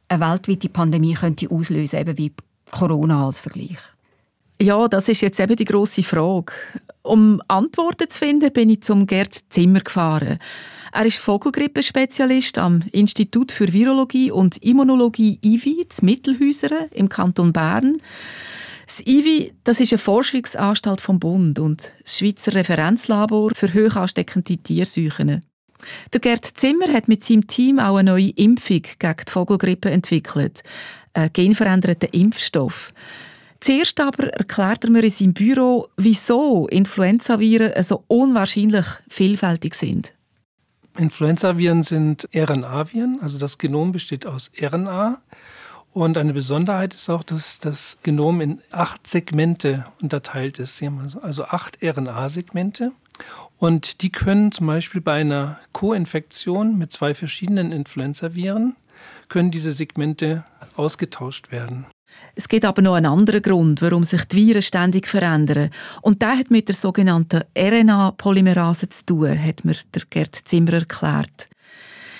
eine 0.07 0.19
weltweite 0.21 0.69
Pandemie 0.69 1.15
könnte 1.15 1.49
auslösen 1.49 1.97
könnte, 1.97 2.11
eben 2.11 2.17
wie 2.17 2.33
Corona 2.71 3.25
als 3.25 3.41
Vergleich? 3.41 3.79
Ja, 4.61 4.87
das 4.87 5.09
ist 5.09 5.21
jetzt 5.21 5.39
eben 5.39 5.55
die 5.55 5.65
große 5.65 6.03
Frage. 6.03 6.53
Um 7.01 7.41
Antworten 7.47 8.09
zu 8.09 8.19
finden, 8.19 8.53
bin 8.53 8.69
ich 8.69 8.83
zum 8.83 9.05
Gerd 9.05 9.35
Zimmer 9.49 9.81
gefahren. 9.81 10.39
Er 10.95 11.05
ist 11.05 11.17
Vogelgrippenspezialist 11.17 12.57
am 12.57 12.81
Institut 12.93 13.51
für 13.51 13.73
Virologie 13.73 14.31
und 14.31 14.55
Immunologie 14.63 15.37
IVI 15.43 15.85
zu 15.89 16.05
Mittelhäusern 16.05 16.87
im 16.91 17.09
Kanton 17.09 17.51
Bern. 17.51 17.97
Das 18.87 19.01
IVI 19.05 19.51
das 19.65 19.81
ist 19.81 19.91
eine 19.91 19.97
Forschungsanstalt 19.99 21.01
vom 21.01 21.19
Bund 21.19 21.59
und 21.59 21.91
das 22.01 22.17
Schweizer 22.17 22.53
Referenzlabor 22.53 23.51
für 23.53 23.73
hoch 23.73 23.97
ansteckende 23.97 24.55
Tierseuchen. 24.55 25.43
Der 26.13 26.21
Gerd 26.21 26.45
Zimmer 26.45 26.87
hat 26.93 27.09
mit 27.09 27.25
seinem 27.25 27.45
Team 27.45 27.79
auch 27.79 27.97
eine 27.97 28.11
neue 28.11 28.29
Impfung 28.29 28.83
gegen 28.97 29.15
die 29.27 29.31
Vogelgrippe 29.31 29.91
entwickelt, 29.91 30.63
einen 31.11 31.33
genveränderten 31.33 32.07
Impfstoff. 32.13 32.93
Zuerst 33.59 33.99
aber 33.99 34.27
erklärt 34.29 34.85
er 34.85 34.91
mir 34.91 35.03
in 35.03 35.09
seinem 35.09 35.33
Büro, 35.33 35.89
wieso 35.97 36.67
Influenzaviren 36.67 37.83
so 37.83 38.05
unwahrscheinlich 38.07 38.85
vielfältig 39.09 39.75
sind. 39.75 40.14
Influenzaviren 40.97 41.83
sind 41.83 42.27
RNA-Viren, 42.33 43.19
also 43.21 43.37
das 43.37 43.57
Genom 43.57 43.91
besteht 43.91 44.25
aus 44.25 44.51
RNA. 44.59 45.21
Und 45.91 46.17
eine 46.17 46.33
Besonderheit 46.33 46.93
ist 46.93 47.09
auch, 47.09 47.23
dass 47.23 47.59
das 47.59 47.97
Genom 48.03 48.41
in 48.41 48.61
acht 48.71 49.07
Segmente 49.07 49.85
unterteilt 50.01 50.59
ist. 50.59 50.83
Also, 50.83 51.21
also 51.21 51.45
acht 51.45 51.77
RNA-Segmente. 51.81 52.91
Und 53.57 54.01
die 54.01 54.11
können 54.11 54.51
zum 54.51 54.67
Beispiel 54.67 54.99
bei 54.99 55.13
einer 55.13 55.59
Co-Infektion 55.71 56.77
mit 56.77 56.91
zwei 56.91 57.13
verschiedenen 57.13 57.71
Influenzaviren, 57.71 58.75
können 59.29 59.51
diese 59.51 59.71
Segmente 59.71 60.43
ausgetauscht 60.75 61.51
werden. 61.51 61.85
Es 62.35 62.49
gibt 62.49 62.65
aber 62.65 62.81
noch 62.81 62.95
einen 62.95 63.05
anderen 63.05 63.41
Grund, 63.41 63.81
warum 63.81 64.03
sich 64.03 64.25
die 64.25 64.37
Viren 64.37 64.61
ständig 64.61 65.07
verändern. 65.07 65.69
Und 66.01 66.21
der 66.21 66.37
hat 66.37 66.51
mit 66.51 66.67
der 66.67 66.75
sogenannten 66.75 67.43
RNA-Polymerase 67.57 68.89
zu 68.89 69.05
tun, 69.05 69.41
hat 69.41 69.63
mir 69.63 69.75
der 69.93 70.03
Gerd 70.09 70.35
Zimmer 70.35 70.73
erklärt. 70.73 71.47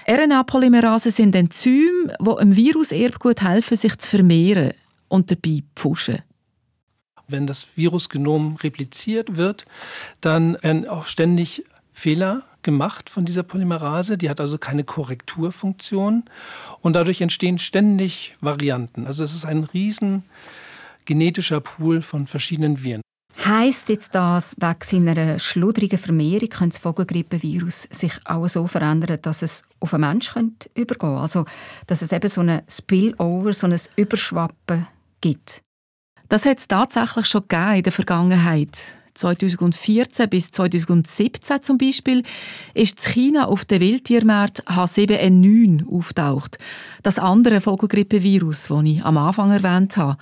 RNA-Polymerasen 0.07 1.11
sind 1.11 1.35
Enzyme, 1.35 2.15
die 2.19 2.29
einem 2.29 2.55
Virus-Erbgut 2.55 3.41
helfen, 3.41 3.75
sich 3.75 3.97
zu 3.97 4.07
vermehren 4.07 4.71
und 5.07 5.31
dabei 5.31 5.63
pfuschen. 5.75 6.19
Wenn 7.27 7.47
das 7.47 7.67
Virusgenom 7.75 8.57
repliziert 8.57 9.35
wird, 9.35 9.65
dann 10.21 10.57
werden 10.61 10.87
auch 10.87 11.07
ständig 11.07 11.63
Fehler 11.91 12.43
gemacht 12.65 13.09
von 13.09 13.23
dieser 13.23 13.43
Polymerase. 13.43 14.17
Die 14.17 14.29
hat 14.29 14.41
also 14.41 14.57
keine 14.57 14.83
Korrekturfunktion 14.83 16.25
und 16.81 16.93
dadurch 16.93 17.21
entstehen 17.21 17.57
ständig 17.57 18.35
Varianten. 18.41 19.07
Also 19.07 19.23
es 19.23 19.33
ist 19.33 19.45
ein 19.45 19.63
riesen 19.63 20.25
genetischer 21.05 21.61
Pool 21.61 22.01
von 22.01 22.27
verschiedenen 22.27 22.83
Viren. 22.83 23.01
Heißt 23.45 23.89
jetzt 23.89 24.15
das, 24.15 24.55
wegen 24.57 24.79
seiner 24.81 25.39
schludrigen 25.39 25.99
Vermehrung 25.99 26.49
könnte 26.49 26.69
das 26.69 26.77
Vogelgrippevirus 26.79 27.87
sich 27.91 28.13
auch 28.25 28.47
so 28.47 28.65
verändern, 28.65 29.19
dass 29.21 29.41
es 29.41 29.63
auf 29.79 29.93
einen 29.93 30.09
Menschen 30.09 30.57
übergehen 30.73 30.99
könnte? 30.99 31.21
Also, 31.21 31.45
dass 31.85 32.01
es 32.01 32.11
eben 32.11 32.29
so 32.29 32.41
ein 32.41 32.61
Spillover, 32.67 33.53
so 33.53 33.67
ein 33.67 33.79
Überschwappen 33.97 34.87
gibt? 35.21 35.61
Das 36.27 36.45
hat 36.45 36.59
es 36.59 36.67
tatsächlich 36.67 37.27
schon 37.27 37.43
gegeben 37.47 37.75
in 37.75 37.83
der 37.83 37.91
Vergangenheit. 37.91 38.87
2014 39.15 40.29
bis 40.29 40.51
2017 40.51 41.63
zum 41.63 41.77
Beispiel 41.77 42.23
ist 42.73 43.05
in 43.05 43.13
China 43.13 43.45
auf 43.47 43.65
dem 43.65 43.81
Wildtiermarkt 43.81 44.63
H7N9 44.67 45.89
auftaucht. 45.89 46.57
Das 47.03 47.17
andere 47.17 47.61
Vogelgrippevirus, 47.61 48.67
das 48.67 48.83
ich 48.83 49.03
am 49.03 49.17
Anfang 49.17 49.51
erwähnt 49.51 49.97
habe. 49.97 50.17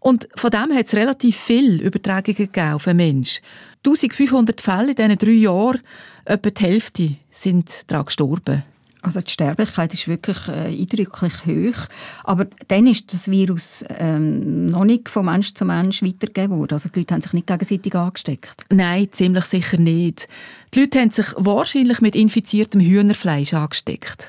Und 0.00 0.28
von 0.36 0.50
dem 0.50 0.72
hat 0.72 0.86
es 0.86 0.94
relativ 0.94 1.36
viele 1.36 1.82
Übertragungen 1.82 2.36
gegeben 2.36 2.74
auf 2.74 2.86
einen 2.86 2.98
Menschen. 2.98 3.42
1500 3.84 4.60
Fälle 4.60 4.90
in 4.90 4.96
diesen 4.96 5.18
drei 5.18 5.30
Jahren, 5.32 5.80
etwa 6.24 6.50
die 6.50 6.64
Hälfte 6.64 7.16
sind 7.30 7.90
daran 7.90 8.06
gestorben. 8.06 8.62
Also 9.06 9.20
die 9.20 9.30
Sterblichkeit 9.30 9.94
ist 9.94 10.08
wirklich 10.08 10.48
äh, 10.48 10.80
eindrücklich 10.80 11.46
hoch. 11.46 11.86
Aber 12.24 12.46
dann 12.66 12.88
ist 12.88 13.12
das 13.12 13.30
Virus 13.30 13.84
ähm, 13.88 14.66
noch 14.66 14.82
nicht 14.82 15.08
von 15.08 15.26
Mensch 15.26 15.54
zu 15.54 15.64
Mensch 15.64 16.02
weitergegeben 16.02 16.58
worden. 16.58 16.72
Also 16.72 16.88
die 16.88 16.98
Leute 16.98 17.14
haben 17.14 17.22
sich 17.22 17.32
nicht 17.32 17.46
gegenseitig 17.46 17.94
angesteckt. 17.94 18.64
Nein, 18.68 19.06
ziemlich 19.12 19.44
sicher 19.44 19.78
nicht. 19.78 20.26
Die 20.74 20.80
Leute 20.80 20.98
haben 20.98 21.12
sich 21.12 21.26
wahrscheinlich 21.36 22.00
mit 22.00 22.16
infiziertem 22.16 22.80
Hühnerfleisch 22.80 23.54
angesteckt. 23.54 24.26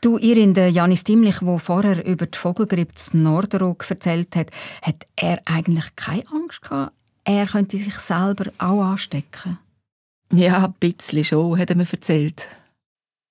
Du, 0.00 0.16
Irin, 0.16 0.54
der 0.54 0.70
Janis 0.70 1.02
Dimlich, 1.02 1.40
der 1.40 1.58
vorher 1.58 2.06
über 2.06 2.26
die 2.26 2.38
Vogelgrippe 2.38 2.94
in 3.12 3.24
Norderog 3.24 3.84
erzählt 3.90 4.36
hat, 4.36 4.50
hat 4.82 5.06
er 5.16 5.40
eigentlich 5.44 5.96
keine 5.96 6.22
Angst 6.30 6.62
gehabt, 6.62 6.92
er 7.24 7.46
könnte 7.46 7.78
sich 7.78 7.94
selber 7.96 8.52
auch 8.58 8.82
anstecken? 8.82 9.58
Ja, 10.32 10.66
ein 10.66 10.74
bisschen 10.78 11.24
schon, 11.24 11.58
hat 11.58 11.70
er 11.70 11.76
mir 11.76 11.86
erzählt. 11.90 12.46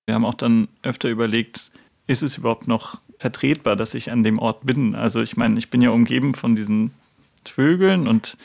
Wir 0.06 0.14
haben 0.14 0.24
auch 0.24 0.34
dann 0.34 0.68
öfter 0.82 1.08
überlegt, 1.08 1.70
ist 2.06 2.22
es 2.22 2.38
überhaupt 2.38 2.68
noch 2.68 3.00
vertretbar, 3.18 3.76
dass 3.76 3.94
ich 3.94 4.10
an 4.10 4.22
dem 4.22 4.38
Ort 4.38 4.64
bin? 4.64 4.94
Also 4.94 5.20
ich 5.20 5.36
meine, 5.36 5.58
ich 5.58 5.68
bin 5.68 5.82
ja 5.82 5.90
umgeben 5.90 6.34
von 6.34 6.54
diesen 6.54 6.92
Vögeln 7.44 8.06
und 8.06 8.36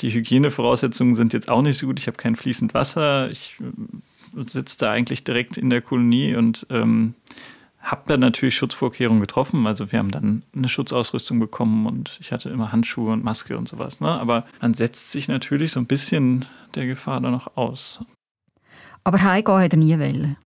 die 0.00 0.12
Hygienevoraussetzungen 0.12 1.14
sind 1.14 1.32
jetzt 1.32 1.48
auch 1.48 1.62
nicht 1.62 1.78
so 1.78 1.86
gut. 1.86 1.98
Ich 1.98 2.06
habe 2.06 2.16
kein 2.16 2.36
fließend 2.36 2.74
Wasser. 2.74 3.30
Ich 3.30 3.56
äh, 3.60 4.44
sitze 4.44 4.78
da 4.78 4.90
eigentlich 4.90 5.24
direkt 5.24 5.56
in 5.56 5.70
der 5.70 5.80
Kolonie 5.80 6.34
und 6.34 6.66
ähm, 6.70 7.14
habe 7.80 8.02
dann 8.06 8.20
natürlich 8.20 8.56
Schutzvorkehrungen 8.56 9.20
getroffen. 9.20 9.66
Also 9.66 9.92
wir 9.92 9.98
haben 9.98 10.10
dann 10.10 10.42
eine 10.54 10.68
Schutzausrüstung 10.68 11.38
bekommen 11.38 11.86
und 11.86 12.18
ich 12.20 12.32
hatte 12.32 12.48
immer 12.48 12.72
Handschuhe 12.72 13.12
und 13.12 13.22
Maske 13.24 13.56
und 13.56 13.68
sowas. 13.68 14.00
Ne? 14.00 14.08
Aber 14.08 14.44
man 14.60 14.74
setzt 14.74 15.12
sich 15.12 15.28
natürlich 15.28 15.72
so 15.72 15.80
ein 15.80 15.86
bisschen 15.86 16.46
der 16.74 16.86
Gefahr 16.86 17.20
dann 17.20 17.32
noch 17.32 17.56
aus. 17.56 18.00
Aber 19.04 19.22
heimgehen 19.22 19.58
hat 19.58 19.72
er 19.72 19.78
nie 19.78 19.98
wollen. 19.98 20.36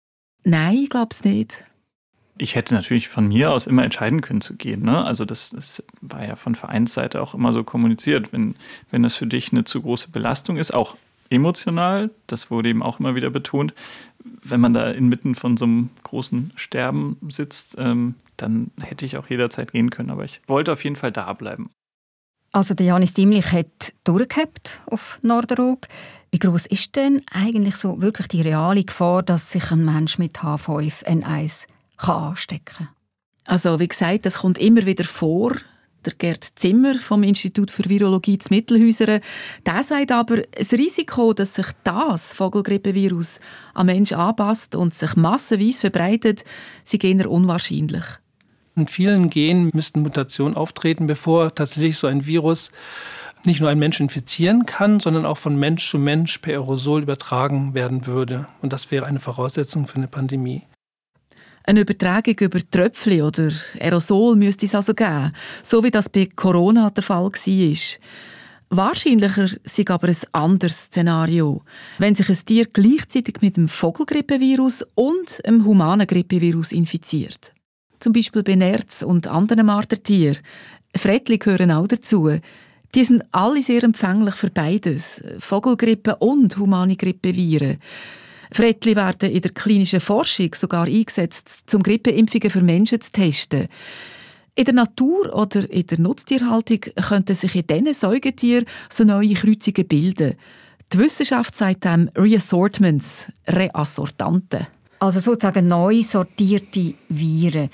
Nein, 0.49 0.79
ich 0.85 0.89
glaube 0.89 1.09
es 1.11 1.25
nicht. 1.25 1.65
Ich 2.39 2.55
hätte 2.55 2.73
natürlich 2.73 3.09
von 3.09 3.29
mir 3.29 3.51
aus 3.51 3.67
immer 3.67 3.85
entscheiden 3.85 4.23
können 4.23 4.41
zu 4.41 4.57
gehen. 4.57 4.83
Ne? 4.83 5.05
Also 5.05 5.27
das, 5.27 5.51
das, 5.51 5.83
war 6.01 6.25
ja 6.25 6.37
von 6.37 6.55
Vereinsseite 6.55 7.21
auch 7.21 7.35
immer 7.35 7.53
so 7.53 7.65
kommuniziert. 7.65 8.33
Wenn, 8.33 8.55
wenn 8.91 9.03
das 9.03 9.15
für 9.15 9.27
dich 9.27 9.53
eine 9.53 9.65
zu 9.65 9.83
große 9.83 10.09
Belastung 10.09 10.57
ist, 10.57 10.73
auch 10.73 10.97
emotional, 11.29 12.11
das 12.29 12.51
wurde 12.51 12.71
eben 12.71 12.83
auch 12.83 12.99
immer 12.99 13.15
wieder 13.15 13.29
betont, 13.29 13.75
wenn 14.43 14.61
man 14.61 14.73
da 14.73 14.91
inmitten 14.91 15.35
von 15.35 15.59
so 15.59 15.67
einem 15.67 15.91
großen 16.05 16.53
Sterben 16.57 17.19
sitzt, 17.29 17.75
ähm, 17.77 18.15
dann 18.39 18.71
hätte 18.81 19.05
ich 19.05 19.19
auch 19.19 19.29
jederzeit 19.29 19.73
gehen 19.73 19.91
können. 19.91 20.09
Aber 20.09 20.25
ich 20.25 20.41
wollte 20.47 20.73
auf 20.73 20.83
jeden 20.83 20.97
Fall 20.97 21.13
da 21.13 21.31
bleiben. 21.35 21.69
Also 22.53 22.73
der 22.73 22.87
Janis 22.87 23.13
Dimlich 23.13 23.53
hat 23.53 23.93
durchgehabt 24.05 24.81
auf 24.87 25.19
Norderog. 25.21 25.81
Wie 26.31 26.39
groß 26.39 26.67
ist 26.67 26.95
denn 26.97 27.23
eigentlich 27.33 27.77
so 27.77 28.03
wirklich 28.03 28.29
die 28.29 28.43
reale 28.43 28.85
Gefahr, 28.85 29.23
dass 29.23 29.51
sich 29.51 29.71
ein 29.73 29.85
Mensch 29.85 30.19
mit 30.19 30.39
H5N1 30.39 31.67
kann 31.97 32.23
anstecken 32.23 32.65
kann? 32.65 32.89
Also 33.45 33.81
wie 33.81 33.89
gesagt, 33.89 34.27
das 34.27 34.39
kommt 34.39 34.59
immer 34.59 34.85
wieder 34.85 35.05
vor. 35.05 35.53
Der 36.05 36.13
Gerd 36.15 36.45
Zimmer 36.45 36.95
vom 36.95 37.23
Institut 37.23 37.71
für 37.71 37.89
Virologie 37.89 38.39
zu 38.39 38.53
Mittelhäusern, 38.55 39.21
der 39.67 39.83
sagt 39.83 40.13
aber, 40.13 40.43
das 40.57 40.73
Risiko, 40.73 41.33
dass 41.33 41.55
sich 41.55 41.67
das 41.83 42.35
Vogelgrippevirus 42.35 43.41
am 43.75 43.87
Mensch 43.87 44.13
anpasst 44.13 44.77
und 44.77 44.95
sich 44.95 45.17
massenweise 45.17 45.81
verbreitet, 45.81 46.45
sei 46.85 46.99
eher 46.99 47.29
unwahrscheinlich. 47.29 48.05
In 48.77 48.87
vielen 48.87 49.29
Genen 49.29 49.71
müssten 49.75 50.03
Mutationen 50.03 50.57
auftreten, 50.57 51.09
bevor 51.09 51.53
tatsächlich 51.53 51.97
so 51.97 52.07
ein 52.07 52.27
Virus 52.27 52.71
nicht 53.45 53.61
nur 53.61 53.71
einen 53.71 53.81
Menschen 53.81 54.05
infizieren 54.05 54.67
kann, 54.67 55.01
sondern 55.01 55.27
auch 55.27 55.39
von 55.39 55.57
Mensch 55.57 55.89
zu 55.89 55.99
Mensch 55.99 56.39
per 56.39 56.55
Aerosol 56.55 57.03
übertragen 57.03 57.75
werden 57.75 58.07
würde. 58.07 58.47
Und 58.63 58.73
das 58.73 58.91
wäre 58.91 59.07
eine 59.07 59.21
Voraussetzung 59.21 59.87
für 59.87 59.97
eine 59.97 60.09
Pandemie. 60.09 60.63
Eine 61.65 61.81
Übertragung 61.81 62.35
über 62.41 62.59
Tröpfchen 62.71 63.23
oder 63.23 63.51
Aerosol 63.79 64.37
müsste 64.37 64.67
es 64.67 64.75
also 64.75 64.95
geben, 64.95 65.33
so 65.63 65.85
wie 65.85 65.91
das 65.91 66.09
bei 66.09 66.27
Corona 66.35 66.89
der 66.91 67.03
Fall 67.03 67.25
war. 67.25 67.99
Wahrscheinlicher 68.71 69.49
sei 69.65 69.85
aber 69.89 70.09
ein 70.09 70.17
anderes 70.33 70.85
Szenario, 70.85 71.63
wenn 71.99 72.15
sich 72.15 72.29
ein 72.29 72.47
Tier 72.47 72.67
gleichzeitig 72.67 73.37
mit 73.41 73.57
dem 73.57 73.67
Vogelgrippevirus 73.67 74.85
und 74.95 75.45
dem 75.47 75.65
humanen 75.65 76.07
Grippevirus 76.07 76.73
infiziert. 76.73 77.55
Zum 77.99 78.13
Beispiel 78.13 78.43
bei 78.43 78.55
Nerz 78.55 79.03
und 79.03 79.27
anderen 79.27 79.67
Martertieren. 79.67 80.39
Frettli 80.95 81.39
gehören 81.39 81.71
auch 81.71 81.89
dazu. 81.89 82.31
Die 82.95 83.05
sind 83.05 83.23
alle 83.33 83.63
sehr 83.63 83.85
empfänglich 83.85 84.35
für 84.35 84.51
beides, 84.51 85.23
Vogelgrippe 85.39 86.17
und 86.17 86.57
humane 86.57 86.97
Grippeviren. 86.97 87.79
Frettli 88.51 88.97
werden 88.97 89.31
in 89.31 89.43
der 89.43 89.51
klinischen 89.51 90.01
Forschung 90.01 90.55
sogar 90.55 90.87
eingesetzt, 90.87 91.75
um 91.75 91.83
Grippeimpfungen 91.83 92.51
für 92.51 92.63
Menschen 92.63 93.01
zu 93.01 93.13
testen. 93.13 93.69
In 94.55 94.65
der 94.65 94.75
Natur 94.75 95.33
oder 95.35 95.71
in 95.71 95.87
der 95.87 96.01
Nutztierhaltung 96.01 96.81
könnten 96.81 97.35
sich 97.35 97.55
in 97.55 97.67
diesen 97.67 97.95
Säugetieren 97.95 98.65
so 98.89 99.05
neue 99.05 99.35
Kreuzungen 99.35 99.87
bilden. 99.87 100.35
Die 100.93 100.99
Wissenschaft 100.99 101.55
sagt 101.55 101.85
dem 101.85 102.11
Reassortments, 102.17 103.31
Reassortanten. 103.47 104.67
Also 105.01 105.21
sozusagen 105.21 105.69
neu 105.69 106.03
sortierte 106.03 106.95
Viren. 107.09 107.71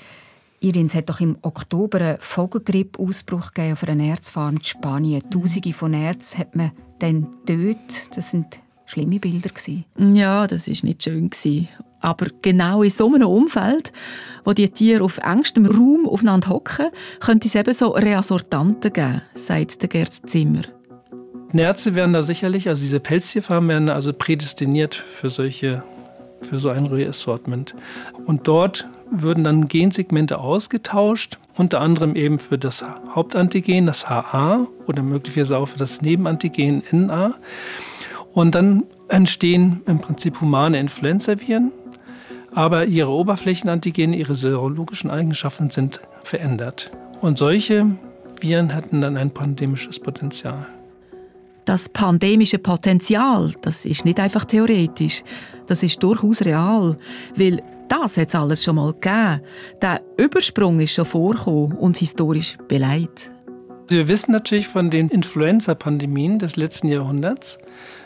Irin, 0.65 0.87
es 0.87 0.95
hat 0.95 1.09
doch 1.09 1.21
im 1.21 1.37
Oktober 1.43 2.01
einen 2.01 2.17
Vogelgrippe-Ausbruch 2.19 3.51
auf 3.71 3.83
einer 3.83 4.03
Erzfahrt 4.03 4.53
in 4.53 4.63
Spanien. 4.63 5.21
Tausende 5.29 5.73
von 5.73 5.93
Ärzten 5.93 6.39
hat 6.39 6.55
man 6.55 6.71
dann 6.97 7.27
tötet. 7.45 8.09
Das 8.15 8.31
sind 8.31 8.47
schlimme 8.87 9.19
Bilder. 9.19 9.51
Ja, 9.99 10.47
das 10.47 10.67
ist 10.67 10.83
nicht 10.83 11.03
schön. 11.03 11.29
Aber 11.99 12.25
genau 12.41 12.81
in 12.81 12.89
so 12.89 13.13
einem 13.13 13.27
Umfeld, 13.27 13.93
wo 14.43 14.53
die 14.53 14.67
Tiere 14.69 15.03
auf 15.03 15.19
engstem 15.19 15.67
Raum 15.67 16.09
aufeinander 16.09 16.49
hocken, 16.49 16.87
könnte 17.19 17.47
es 17.47 17.53
eben 17.53 17.73
so 17.73 17.89
Reassortanten 17.89 18.91
geben, 18.91 19.21
sagt 19.35 19.83
der 19.83 19.89
Gerd 19.89 20.13
Zimmer. 20.13 20.63
Nerze 21.51 21.93
werden 21.93 22.13
da 22.13 22.23
sicherlich, 22.23 22.67
also 22.69 22.81
diese 22.81 22.99
Pelztierfarmen 22.99 23.69
werden 23.69 23.89
also 23.89 24.13
prädestiniert 24.13 24.95
für 24.95 25.29
solche 25.29 25.83
für 26.41 26.59
so 26.59 26.69
ein 26.69 26.85
Reassortment. 26.85 27.75
Und 28.25 28.47
dort 28.47 28.87
würden 29.09 29.43
dann 29.43 29.67
Gensegmente 29.67 30.39
ausgetauscht, 30.39 31.37
unter 31.55 31.81
anderem 31.81 32.15
eben 32.15 32.39
für 32.39 32.57
das 32.57 32.83
Hauptantigen, 33.13 33.85
das 33.85 34.09
HA 34.09 34.67
oder 34.87 35.03
möglicherweise 35.03 35.57
auch 35.57 35.67
für 35.67 35.77
das 35.77 36.01
Nebenantigen 36.01 36.83
NA. 36.91 37.35
Und 38.33 38.55
dann 38.55 38.83
entstehen 39.07 39.81
im 39.85 39.99
Prinzip 39.99 40.41
humane 40.41 40.79
Influenzaviren, 40.79 41.71
aber 42.53 42.85
ihre 42.85 43.11
Oberflächenantigene, 43.11 44.15
ihre 44.15 44.35
serologischen 44.35 45.11
Eigenschaften 45.11 45.69
sind 45.69 45.99
verändert. 46.23 46.91
Und 47.21 47.37
solche 47.37 47.85
Viren 48.39 48.69
hätten 48.69 49.01
dann 49.01 49.17
ein 49.17 49.31
pandemisches 49.31 49.99
Potenzial. 49.99 50.67
Das 51.65 51.89
pandemische 51.89 52.59
Potenzial, 52.59 53.53
das 53.61 53.85
ist 53.85 54.05
nicht 54.05 54.19
einfach 54.19 54.45
theoretisch, 54.45 55.23
das 55.65 55.81
ist 55.81 56.03
durchaus 56.03 56.43
real, 56.43 56.97
weil 57.35 57.63
das 57.87 58.17
hat 58.17 58.29
es 58.29 58.35
alles 58.35 58.63
schon 58.63 58.75
mal 58.75 58.93
gegeben. 58.93 59.41
Der 59.81 60.01
Übersprung 60.17 60.79
ist 60.79 60.93
schon 60.93 61.05
vorgekommen 61.05 61.77
und 61.77 61.97
historisch 61.97 62.57
beleidigt. 62.67 63.31
Wir 63.87 64.07
wissen 64.07 64.31
natürlich 64.31 64.67
von 64.67 64.89
den 64.89 65.09
Influenza-Pandemien 65.09 66.39
des 66.39 66.55
letzten 66.55 66.87
Jahrhunderts, 66.87 67.59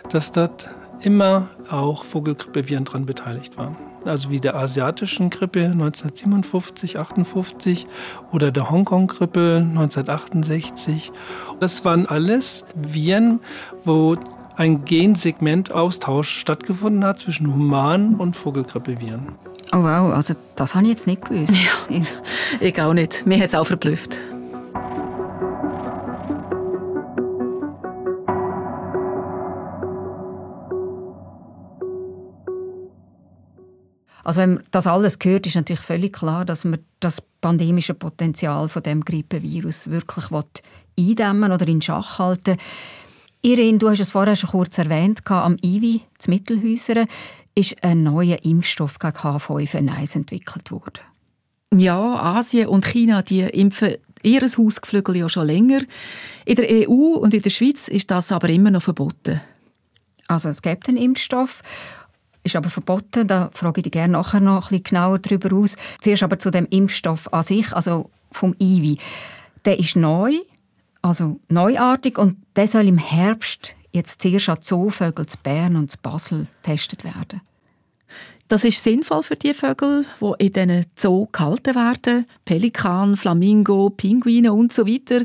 dass 0.09 0.31
dort 0.31 0.69
immer 1.01 1.49
auch 1.69 2.03
Vogelgrippeviren 2.03 2.83
daran 2.83 3.05
beteiligt 3.05 3.57
waren. 3.57 3.77
Also 4.05 4.29
wie 4.31 4.39
der 4.39 4.55
asiatischen 4.55 5.29
Grippe 5.29 5.65
1957, 5.65 6.99
58 6.99 7.87
oder 8.31 8.51
der 8.51 8.69
Hongkong-Grippe 8.69 9.57
1968. 9.57 11.11
Das 11.59 11.83
waren 11.85 12.05
alles 12.05 12.65
Viren, 12.75 13.39
wo 13.83 14.17
ein 14.55 14.83
Gensegmentaustausch 14.83 16.29
stattgefunden 16.29 17.05
hat 17.05 17.19
zwischen 17.19 17.53
Human- 17.53 18.15
und 18.15 18.35
Vogelgrippeviren. 18.35 19.35
Oh 19.71 19.83
wow, 19.83 20.13
also 20.13 20.33
das 20.55 20.73
habe 20.73 20.85
ich 20.85 20.91
jetzt 20.91 21.07
nicht 21.07 21.23
gewusst. 21.23 21.53
Ja, 21.89 22.01
ich 22.59 22.81
auch 22.81 22.93
nicht. 22.93 23.25
Mir 23.27 23.37
hat 23.39 23.49
es 23.49 23.55
auch 23.55 23.67
verblüfft. 23.67 24.17
Also 34.23 34.41
wenn 34.41 34.55
man 34.55 34.63
das 34.71 34.85
alles 34.85 35.17
hört, 35.23 35.47
ist 35.47 35.55
natürlich 35.55 35.79
völlig 35.79 36.13
klar, 36.13 36.45
dass 36.45 36.63
man 36.63 36.79
das 36.99 37.21
pandemische 37.41 37.93
Potenzial 37.93 38.69
von 38.69 38.83
dem 38.83 39.03
Grippevirus 39.03 39.89
wirklich 39.89 40.25
eindämmen 40.97 41.51
oder 41.51 41.67
in 41.67 41.81
Schach 41.81 42.19
halten 42.19 42.57
Irene, 43.41 43.77
du 43.77 43.89
hast 43.89 44.01
es 44.01 44.11
vorher 44.11 44.35
schon 44.35 44.49
kurz 44.49 44.77
erwähnt, 44.77 45.21
am 45.31 45.55
IWI, 45.63 46.01
zu 46.17 46.29
Mittelhäusern, 46.29 47.07
ist 47.59 47.83
ein 47.83 48.03
neuer 48.03 48.37
Impfstoff 48.43 48.99
gegen 48.99 49.13
H5N1 49.13 50.15
entwickelt 50.15 50.71
worden. 50.71 51.01
Ja, 51.73 52.15
Asien 52.15 52.67
und 52.67 52.85
China 52.85 53.21
die 53.21 53.41
impfen 53.41 53.95
ihr 54.23 54.41
Hausgeflügel 54.41 55.17
ja 55.17 55.29
schon 55.29 55.47
länger. 55.47 55.81
In 56.45 56.55
der 56.55 56.67
EU 56.69 57.15
und 57.17 57.33
in 57.33 57.41
der 57.41 57.49
Schweiz 57.49 57.87
ist 57.87 58.09
das 58.11 58.31
aber 58.31 58.49
immer 58.49 58.71
noch 58.71 58.81
verboten. 58.81 59.41
Also 60.27 60.49
es 60.49 60.61
gibt 60.61 60.87
einen 60.87 60.97
Impfstoff 60.97 61.61
ist 62.43 62.55
aber 62.55 62.69
verboten. 62.69 63.27
Da 63.27 63.49
frage 63.53 63.79
ich 63.79 63.83
dich 63.83 63.91
gerne 63.91 64.13
nachher 64.13 64.39
noch 64.39 64.55
ein 64.55 64.69
bisschen 64.69 64.83
genauer 64.83 65.19
darüber 65.19 65.55
aus. 65.55 65.75
Zuerst 66.01 66.23
aber 66.23 66.39
zu 66.39 66.51
dem 66.51 66.65
Impfstoff 66.69 67.31
an 67.33 67.43
sich, 67.43 67.73
also 67.73 68.09
vom 68.31 68.55
IVI. 68.59 68.97
Der 69.65 69.77
ist 69.77 69.95
neu, 69.95 70.33
also 71.01 71.39
neuartig 71.49 72.17
und 72.17 72.37
der 72.55 72.67
soll 72.67 72.87
im 72.87 72.97
Herbst 72.97 73.75
jetzt 73.91 74.21
zuerst 74.21 74.49
an 74.49 74.61
Zoovögel 74.61 75.25
zu 75.25 75.37
Bern 75.43 75.75
und 75.75 75.91
zu 75.91 75.97
Basel 76.01 76.47
getestet 76.63 77.03
werden. 77.03 77.41
Das 78.49 78.63
ist 78.63 78.83
sinnvoll 78.83 79.21
für 79.21 79.35
die 79.35 79.53
Vögel, 79.53 80.05
die 80.19 80.45
in 80.45 80.51
diesen 80.51 80.85
Zoo 80.95 81.27
gehalten 81.31 81.75
werden. 81.75 82.25
Pelikan, 82.45 83.15
Flamingo, 83.15 83.91
Pinguine 83.91 84.51
und 84.51 84.73
so 84.73 84.87
weiter. 84.87 85.23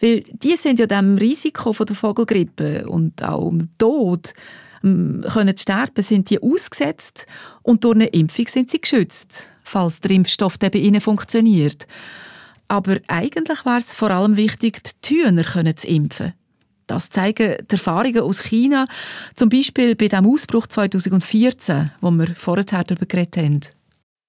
Weil 0.00 0.22
die 0.32 0.56
sind 0.56 0.78
ja 0.78 0.86
dem 0.86 1.18
Risiko 1.18 1.74
von 1.74 1.84
der 1.84 1.94
Vogelgrippe 1.94 2.88
und 2.88 3.22
auch 3.22 3.50
dem 3.50 3.68
Tod 3.76 4.32
können 4.80 5.56
sterben, 5.58 6.02
sind 6.02 6.30
die 6.30 6.42
ausgesetzt 6.42 7.26
und 7.62 7.84
durch 7.84 7.96
eine 7.96 8.06
Impfung 8.06 8.48
sind 8.48 8.70
sie 8.70 8.80
geschützt, 8.80 9.50
falls 9.62 10.00
der 10.00 10.10
Impfstoff 10.12 10.58
bei 10.58 10.68
ihnen 10.68 11.00
funktioniert. 11.02 11.86
Aber 12.68 12.98
eigentlich 13.08 13.64
wäre 13.66 13.78
es 13.78 13.94
vor 13.94 14.10
allem 14.10 14.36
wichtig, 14.36 14.80
die 15.04 15.22
Hühner 15.22 15.76
zu 15.76 15.86
impfen. 15.86 16.32
Das 16.86 17.10
zeigen 17.10 17.56
die 17.70 17.74
Erfahrungen 17.74 18.20
aus 18.20 18.42
China, 18.42 18.86
zum 19.34 19.48
Beispiel 19.48 19.94
bei 19.94 20.08
dem 20.08 20.26
Ausbruch 20.26 20.66
2014, 20.66 21.92
wo 22.00 22.10
wir 22.10 22.28
vorher 22.36 22.64
darüber 22.64 23.06
geredet 23.06 23.38
haben. 23.38 23.60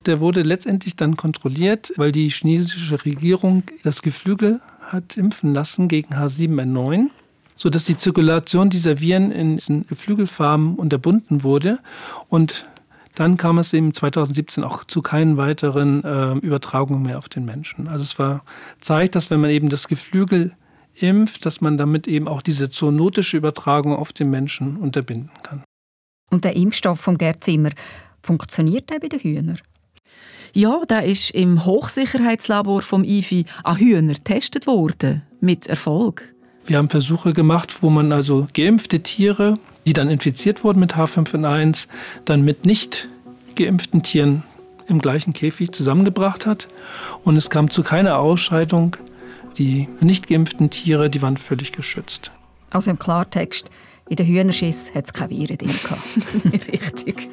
Der 0.05 0.19
wurde 0.19 0.43
letztendlich 0.43 0.95
dann 0.95 1.17
kontrolliert, 1.17 1.91
weil 1.97 2.11
die 2.11 2.29
chinesische 2.29 3.03
Regierung 3.05 3.63
das 3.83 4.01
Geflügel 4.01 4.61
hat 4.81 5.17
impfen 5.17 5.53
lassen 5.53 5.87
gegen 5.87 6.13
H7N9 6.13 7.09
sodass 7.55 7.85
die 7.85 7.97
Zirkulation 7.97 8.69
dieser 8.69 8.99
Viren 8.99 9.31
in 9.31 9.57
diesen 9.57 9.87
Geflügelfarmen 9.87 10.75
unterbunden 10.75 11.43
wurde. 11.43 11.79
Und 12.29 12.67
dann 13.15 13.37
kam 13.37 13.57
es 13.57 13.71
eben 13.71 13.93
2017 13.93 14.63
auch 14.63 14.83
zu 14.83 15.01
keinen 15.01 15.37
weiteren 15.37 16.03
äh, 16.03 16.33
Übertragungen 16.45 17.03
mehr 17.03 17.17
auf 17.17 17.29
den 17.29 17.45
Menschen. 17.45 17.87
Also 17.87 18.03
es 18.03 18.19
war 18.19 18.43
zeigt, 18.81 19.15
dass 19.15 19.31
wenn 19.31 19.39
man 19.39 19.51
eben 19.51 19.69
das 19.69 19.87
Geflügel 19.87 20.51
impft, 20.95 21.45
dass 21.45 21.61
man 21.61 21.77
damit 21.77 22.07
eben 22.07 22.27
auch 22.27 22.41
diese 22.41 22.69
zoonotische 22.69 23.37
Übertragung 23.37 23.95
auf 23.95 24.13
den 24.13 24.29
Menschen 24.29 24.77
unterbinden 24.77 25.31
kann. 25.43 25.63
Und 26.31 26.43
der 26.43 26.55
Impfstoff 26.55 26.99
von 26.99 27.17
Gerd 27.17 27.43
Zimmer, 27.43 27.69
funktioniert 28.21 28.89
der 28.89 28.99
bei 28.99 29.07
den 29.07 29.19
Hühnern? 29.19 29.59
Ja, 30.53 30.81
der 30.89 31.03
ist 31.03 31.31
im 31.31 31.65
Hochsicherheitslabor 31.65 32.81
vom 32.81 33.03
IFI 33.03 33.45
an 33.63 33.77
Hühner 33.77 34.13
getestet 34.13 34.67
worden, 34.67 35.21
mit 35.41 35.67
Erfolg. 35.67 36.33
Wir 36.65 36.77
haben 36.77 36.89
Versuche 36.89 37.33
gemacht, 37.33 37.83
wo 37.83 37.89
man 37.89 38.11
also 38.11 38.47
geimpfte 38.53 39.01
Tiere, 39.01 39.55
die 39.85 39.93
dann 39.93 40.09
infiziert 40.09 40.63
wurden 40.63 40.79
mit 40.79 40.95
H5N1, 40.95 41.87
dann 42.23 42.43
mit 42.43 42.65
nicht 42.65 43.07
geimpften 43.55 44.01
Tieren 44.01 44.43
im 44.87 44.99
gleichen 44.99 45.33
Käfig 45.33 45.71
zusammengebracht 45.73 46.45
hat. 46.45 46.67
Und 47.23 47.35
es 47.35 47.49
kam 47.49 47.69
zu 47.69 47.83
keiner 47.83 48.17
Ausscheidung. 48.17 48.95
Die 49.57 49.87
nicht 50.01 50.27
geimpften 50.27 50.69
Tiere, 50.69 51.09
die 51.09 51.21
waren 51.21 51.37
völlig 51.37 51.71
geschützt. 51.71 52.31
Also 52.71 52.91
im 52.91 52.99
Klartext, 52.99 53.69
in 54.09 54.17
den 54.17 54.27
Hühnerschiss 54.27 54.93
hat 54.93 55.05
es 55.05 55.13
keine 55.13 55.31
Viren 55.31 55.57
drin 55.57 55.71
Richtig. 56.71 57.29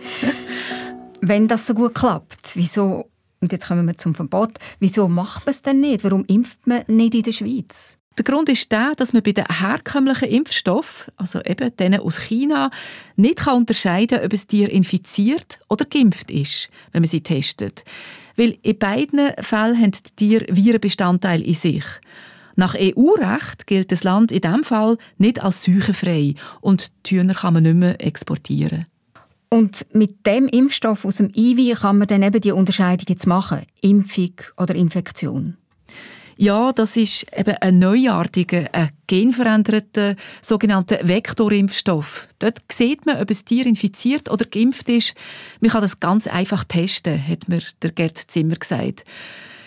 Wenn 1.20 1.48
das 1.48 1.66
so 1.66 1.74
gut 1.74 1.94
klappt, 1.94 2.54
wieso, 2.54 3.10
und 3.40 3.52
jetzt 3.52 3.66
kommen 3.66 3.86
wir 3.86 3.96
zum 3.96 4.14
Verbot, 4.14 4.52
wieso 4.78 5.08
macht 5.08 5.46
man 5.46 5.50
es 5.50 5.62
denn 5.62 5.80
nicht? 5.80 6.04
Warum 6.04 6.24
impft 6.26 6.66
man 6.66 6.82
nicht 6.88 7.14
in 7.14 7.22
der 7.22 7.32
Schweiz? 7.32 7.98
Der 8.18 8.24
Grund 8.24 8.48
ist 8.50 8.70
der, 8.70 8.92
dass 8.94 9.12
man 9.12 9.22
bei 9.22 9.32
den 9.32 9.46
herkömmlichen 9.46 10.28
Impfstoffen, 10.28 11.14
also 11.16 11.40
eben 11.42 11.74
denen 11.76 12.00
aus 12.00 12.18
China, 12.18 12.70
nicht 13.16 13.38
kann 13.38 13.56
unterscheiden 13.56 14.18
kann, 14.18 14.26
ob 14.26 14.32
ein 14.32 14.48
Tier 14.48 14.70
infiziert 14.70 15.58
oder 15.70 15.86
geimpft 15.86 16.30
ist, 16.30 16.68
wenn 16.92 17.02
man 17.02 17.08
sie 17.08 17.22
testet. 17.22 17.84
Weil 18.36 18.58
in 18.62 18.78
beiden 18.78 19.30
Fällen 19.40 19.76
haben 19.76 19.92
die 19.92 20.16
Tiere 20.16 20.46
Virenbestandteile 20.50 21.44
in 21.44 21.54
sich. 21.54 21.84
Nach 22.56 22.74
EU-Recht 22.78 23.66
gilt 23.66 23.92
das 23.92 24.04
Land 24.04 24.30
in 24.30 24.40
diesem 24.40 24.64
Fall 24.64 24.98
nicht 25.18 25.42
als 25.42 25.64
seuchenfrei 25.64 26.34
und 26.60 26.92
die 27.06 27.18
Hühner 27.18 27.34
kann 27.34 27.54
man 27.54 27.62
nicht 27.62 27.76
mehr 27.76 28.04
exportieren. 28.04 28.86
Und 29.48 29.86
mit 29.94 30.26
dem 30.26 30.48
Impfstoff 30.48 31.04
aus 31.04 31.16
dem 31.16 31.30
IWI 31.34 31.74
kann 31.74 31.98
man 31.98 32.08
dann 32.08 32.22
eben 32.22 32.40
die 32.40 32.52
Unterscheidung 32.52 33.06
jetzt 33.08 33.26
machen, 33.26 33.62
Impfung 33.80 34.32
oder 34.56 34.74
Infektion. 34.74 35.56
Ja, 36.42 36.72
das 36.72 36.96
ist 36.96 37.24
eben 37.36 37.54
ein 37.60 37.78
neuartiger, 37.78 38.64
ein 38.72 38.90
genveränderter 39.06 40.16
sogenannter 40.40 40.98
Vektorimpfstoff. 41.06 42.26
Dort 42.40 42.58
sieht 42.68 43.06
man, 43.06 43.22
ob 43.22 43.30
ein 43.30 43.44
Tier 43.44 43.64
infiziert 43.64 44.28
oder 44.28 44.44
geimpft 44.46 44.88
ist. 44.88 45.14
Man 45.60 45.70
kann 45.70 45.82
das 45.82 46.00
ganz 46.00 46.26
einfach 46.26 46.64
testen, 46.64 47.16
hat 47.28 47.46
mir 47.46 47.60
der 47.82 47.92
Gerd 47.92 48.18
Zimmer 48.18 48.56
gesagt. 48.56 49.04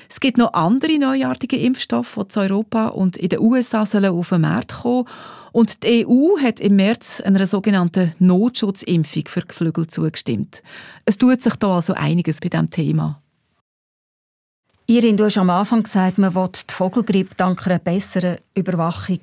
Es 0.09 0.19
gibt 0.19 0.37
noch 0.37 0.51
andere 0.51 0.99
neuartige 0.99 1.55
Impfstoffe, 1.55 2.19
die 2.19 2.27
zu 2.27 2.41
Europa 2.41 2.87
und 2.87 3.15
in 3.15 3.29
den 3.29 3.39
USA 3.39 3.85
sollen 3.85 4.11
auf 4.11 4.27
den 4.27 4.41
Markt 4.41 4.73
kommen 4.81 5.07
und 5.53 5.81
die 5.83 6.05
EU 6.05 6.37
hat 6.43 6.59
im 6.59 6.75
März 6.75 7.21
einer 7.21 7.47
sogenannten 7.47 8.11
Notschutzimpfung 8.19 9.29
für 9.29 9.43
Geflügel 9.43 9.87
zugestimmt. 9.87 10.61
Es 11.05 11.17
tut 11.17 11.41
sich 11.41 11.55
da 11.55 11.75
also 11.75 11.93
einiges 11.93 12.41
bei 12.41 12.49
diesem 12.49 12.69
Thema. 12.69 13.21
Irin, 14.87 15.17
du 15.17 15.25
hast 15.25 15.39
am 15.39 15.49
Anfang 15.49 15.81
gesagt, 15.81 16.19
man 16.19 16.35
will 16.35 16.49
die 16.53 16.71
Vogelgrippe 16.71 17.33
dank 17.35 17.65
einer 17.65 17.79
besseren 17.79 18.37
Überwachung 18.53 19.19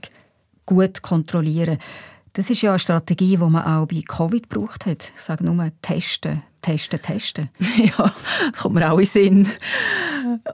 gut 0.66 1.02
kontrollieren. 1.02 1.78
Das 2.32 2.50
ist 2.50 2.62
ja 2.62 2.70
eine 2.70 2.80
Strategie, 2.80 3.36
die 3.36 3.44
man 3.44 3.64
auch 3.64 3.86
bei 3.86 4.02
Covid 4.04 4.50
gebraucht 4.50 4.86
hat. 4.86 5.12
Ich 5.14 5.22
sage 5.22 5.44
nur 5.44 5.70
testen, 5.80 6.42
testen, 6.62 7.00
testen. 7.00 7.48
ja, 7.76 8.12
kommt 8.60 8.74
mir 8.74 8.90
auch 8.90 8.98
in 8.98 9.04
Sinn. 9.04 9.48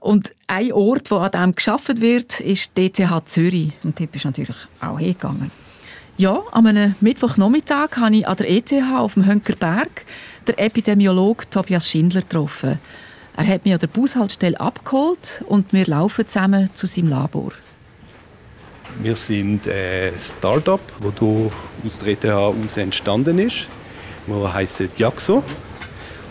Und 0.02 0.34
ein 0.46 0.72
Ort, 0.72 1.10
wo 1.10 1.16
an 1.16 1.30
dem 1.30 1.54
geschaffen 1.54 2.02
wird, 2.02 2.40
ist 2.40 2.78
ETH 2.78 3.00
Zürich. 3.24 3.72
Und 3.84 3.98
dort 3.98 4.12
bist 4.12 4.26
du 4.26 4.28
natürlich 4.28 4.56
auch 4.82 4.98
hingegangen. 4.98 5.50
Ja, 6.18 6.42
an 6.52 6.66
einem 6.66 6.96
Mittwochnachmittag 7.00 7.96
habe 7.96 8.16
ich 8.16 8.28
an 8.28 8.36
der 8.36 8.50
ETH 8.50 8.72
auf 8.94 9.14
dem 9.14 9.24
Hönkerberg 9.24 10.04
den 10.46 10.58
Epidemiologen 10.58 11.48
Tobias 11.48 11.88
Schindler 11.88 12.20
getroffen. 12.20 12.78
Er 13.38 13.46
hat 13.46 13.64
mich 13.64 13.72
an 13.72 13.78
der 13.78 13.86
Bushaltestelle 13.86 14.58
abgeholt 14.58 15.44
und 15.46 15.72
wir 15.72 15.86
laufen 15.86 16.26
zusammen 16.26 16.70
zu 16.74 16.88
seinem 16.88 17.10
Labor. 17.10 17.52
Wir 19.00 19.14
sind 19.14 19.68
ein 19.68 20.12
Start-up, 20.18 20.80
das 21.00 21.12
hier 21.20 21.52
aus 21.86 21.98
der 22.00 22.08
ETH 22.08 22.24
aus 22.26 22.76
entstanden 22.76 23.38
ist. 23.38 23.68
Wir 24.26 24.52
heißen 24.52 24.90
Diaxo 24.98 25.44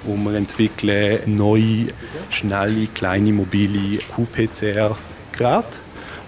und 0.06 0.26
wir 0.26 0.34
entwickeln 0.34 1.34
neue, 1.34 1.94
schnelle, 2.30 2.88
kleine, 2.88 3.32
mobile 3.32 4.00
QPCR-Geräte, 4.00 5.80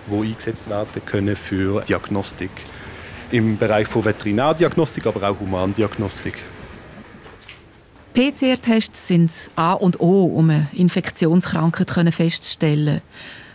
die 0.08 0.16
eingesetzt 0.16 0.70
werden 0.70 1.02
können 1.06 1.36
für 1.36 1.82
Diagnostik. 1.82 2.52
Im 3.32 3.58
Bereich 3.58 3.88
von 3.88 4.06
Veterinärdiagnostik, 4.06 5.08
aber 5.08 5.30
auch 5.30 5.40
Humandiagnostik. 5.42 6.36
PCR-Tests 8.20 9.08
sind 9.08 9.32
A 9.56 9.72
und 9.72 10.02
O, 10.02 10.26
um 10.26 10.50
eine 10.50 10.68
Infektionskrankheit 10.74 12.14
festzustellen. 12.14 13.02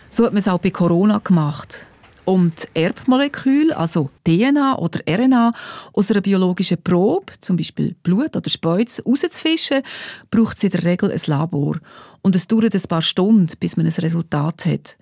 So 0.09 0.25
hat 0.25 0.33
man 0.33 0.39
es 0.39 0.47
auch 0.47 0.57
bei 0.57 0.71
Corona 0.71 1.19
gemacht. 1.19 1.85
Um 2.25 2.51
die 2.51 2.81
Erbmoleküle, 2.81 3.77
also 3.77 4.09
DNA 4.25 4.79
oder 4.79 5.01
RNA, 5.07 5.53
aus 5.93 6.09
einer 6.09 6.21
biologischen 6.21 6.81
Probe, 6.81 7.33
zum 7.41 7.57
Beispiel 7.57 7.95
Blut 8.01 8.35
oder 8.35 8.49
Speuz, 8.49 8.97
herauszufischen, 8.97 9.83
braucht 10.31 10.57
es 10.57 10.63
in 10.63 10.71
der 10.71 10.83
Regel 10.83 11.11
ein 11.11 11.21
Labor. 11.27 11.75
Und 12.23 12.35
es 12.35 12.47
dauert 12.47 12.73
ein 12.73 12.81
paar 12.89 13.03
Stunden, 13.03 13.55
bis 13.59 13.77
man 13.77 13.85
ein 13.85 13.91
Resultat 13.91 14.65
hat. 14.65 14.97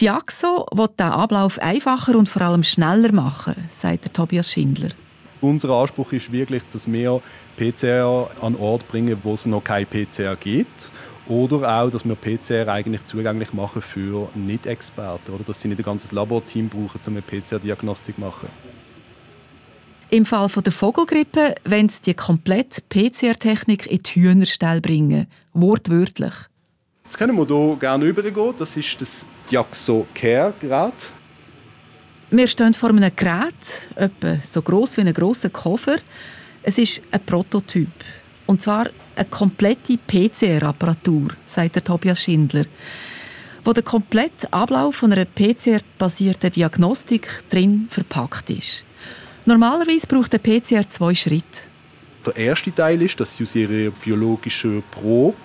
Diaxo 0.00 0.66
will 0.72 0.88
diesen 0.98 1.12
Ablauf 1.12 1.58
einfacher 1.58 2.16
und 2.16 2.30
vor 2.30 2.40
allem 2.40 2.64
schneller 2.64 3.12
machen, 3.12 3.54
sagt 3.68 4.14
Tobias 4.14 4.50
Schindler. 4.50 4.92
Unser 5.42 5.68
Anspruch 5.72 6.10
ist 6.12 6.32
wirklich, 6.32 6.62
dass 6.72 6.90
wir 6.90 7.20
PCR 7.58 8.30
an 8.40 8.54
Ort 8.56 8.86
bringen, 8.88 9.18
wo 9.22 9.34
es 9.34 9.44
noch 9.44 9.64
kein 9.64 9.84
PCR 9.84 10.36
gibt. 10.36 10.90
Oder 11.26 11.82
auch, 11.82 11.90
dass 11.90 12.06
wir 12.06 12.14
PCR 12.14 12.68
eigentlich 12.68 13.04
zugänglich 13.04 13.52
machen 13.52 13.82
für 13.82 14.30
Nicht-Experten. 14.34 15.32
Oder 15.32 15.44
dass 15.44 15.60
sie 15.60 15.68
nicht 15.68 15.78
ein 15.78 15.84
ganzes 15.84 16.12
Laborteam 16.12 16.68
brauchen, 16.68 17.00
um 17.06 17.12
eine 17.12 17.22
PCR-Diagnostik 17.22 18.14
zu 18.14 18.20
machen. 18.20 18.48
Im 20.10 20.24
Fall 20.24 20.48
der 20.48 20.72
Vogelgrippe 20.72 21.56
wollen 21.66 21.90
sie 21.90 22.00
die 22.00 22.14
komplette 22.14 22.80
PCR-Technik 22.88 23.86
in 23.86 23.98
die 23.98 24.10
Hühnerstelle 24.10 24.80
bringen. 24.80 25.26
Wortwörtlich. 25.52 26.32
Jetzt 27.04 27.18
können 27.18 27.36
wir 27.36 27.46
hier 27.46 27.76
gerne 27.78 28.06
übergehen. 28.06 28.54
Das 28.58 28.74
ist 28.76 28.98
das 29.00 29.26
Diaxo 29.50 30.06
Care 30.14 30.54
Gerät. 30.60 30.94
Wir 32.30 32.46
stehen 32.46 32.72
vor 32.72 32.90
einem 32.90 33.10
Gerät, 33.16 33.88
etwa 33.96 34.36
so 34.44 34.62
groß 34.62 34.96
wie 34.96 35.00
ein 35.02 35.12
grosser 35.12 35.50
Koffer. 35.50 35.96
Es 36.62 36.78
ist 36.78 37.02
ein 37.10 37.20
Prototyp. 37.24 37.88
Und 38.46 38.62
zwar 38.62 38.88
eine 39.14 39.24
komplette 39.26 39.98
PCR-Apparatur, 39.98 41.30
sagt 41.46 41.76
der 41.76 41.84
Tobias 41.84 42.22
Schindler, 42.22 42.64
wo 43.64 43.72
der 43.72 43.82
komplette 43.82 44.50
Ablauf 44.52 44.96
von 44.96 45.12
einer 45.12 45.26
PCR-basierten 45.26 46.50
Diagnostik 46.50 47.28
drin 47.50 47.86
verpackt 47.90 48.50
ist. 48.50 48.84
Normalerweise 49.44 50.06
braucht 50.06 50.32
der 50.32 50.38
PCR 50.38 50.88
zwei 50.88 51.14
Schritte. 51.14 51.62
Der 52.26 52.36
erste 52.36 52.74
Teil 52.74 53.00
ist, 53.02 53.20
dass 53.20 53.36
sie 53.36 53.44
aus 53.44 53.54
ihrer 53.54 53.90
biologischen 53.90 54.82
Probe 54.90 55.36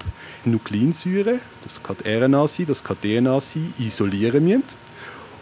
Nukleinsäure, 0.45 1.39
das 1.63 1.81
kann 1.81 1.95
RNA 2.05 2.47
sein, 2.47 2.65
das 2.65 2.83
kann 2.83 2.97
DNA 3.01 3.39
sein, 3.39 3.73
isolieren 3.79 4.43
müssen. 4.43 4.63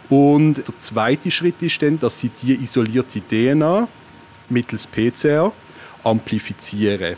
Und 0.08 0.58
der 0.58 0.78
zweite 0.78 1.30
Schritt 1.30 1.60
ist 1.62 1.80
dann, 1.82 1.98
dass 1.98 2.20
sie 2.20 2.30
die 2.42 2.54
isolierte 2.54 3.20
DNA 3.20 3.88
mittels 4.48 4.86
PCR 4.86 5.52
amplifizieren. 6.04 7.16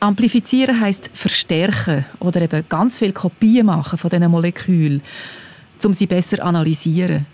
Amplifizieren 0.00 0.80
heißt 0.80 1.10
verstärken 1.14 2.04
oder 2.20 2.42
eben 2.42 2.64
ganz 2.68 2.98
viele 2.98 3.12
Kopien 3.12 3.66
machen 3.66 3.98
von 3.98 4.10
diesen 4.10 4.30
Molekülen, 4.30 5.02
um 5.84 5.94
sie 5.94 6.06
besser 6.06 6.44
analysieren. 6.44 7.26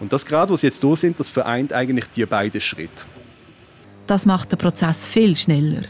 Und 0.00 0.12
das 0.12 0.26
gerade, 0.26 0.52
was 0.52 0.62
jetzt 0.62 0.82
hier 0.82 0.96
sind, 0.96 1.18
das 1.20 1.28
vereint 1.28 1.72
eigentlich 1.72 2.06
die 2.14 2.26
beiden 2.26 2.60
Schritte. 2.60 3.04
Das 4.06 4.26
macht 4.26 4.52
den 4.52 4.58
Prozess 4.58 5.06
viel 5.06 5.34
schneller. 5.36 5.82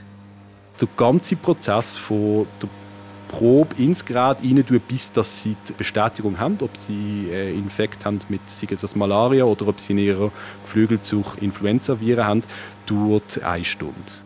Der 0.81 0.89
ganze 0.97 1.37
Prozess 1.37 1.97
von 1.97 2.47
der 2.63 2.69
Probe 3.29 3.75
ins 3.83 4.05
Gerät 4.05 4.39
rein 4.43 4.81
bis 4.89 5.13
dass 5.13 5.43
sie 5.43 5.57
die 5.69 5.73
Bestätigung 5.73 6.39
haben, 6.39 6.59
ob 6.61 6.77
sie 6.77 7.29
äh, 7.31 7.53
Infekt 7.53 8.05
haben 8.05 8.19
mit 8.29 8.49
sei 8.49 8.67
es 8.71 8.97
Malaria 8.97 9.45
oder 9.45 9.69
ob 9.69 9.81
sie 9.81 9.93
in 9.93 9.99
ihrer 9.99 10.31
Geflügelzucht 10.65 11.43
Influenza-Viren 11.43 12.25
haben, 12.25 12.43
dauert 12.87 13.43
eine 13.43 13.65
Stunde. 13.65 14.26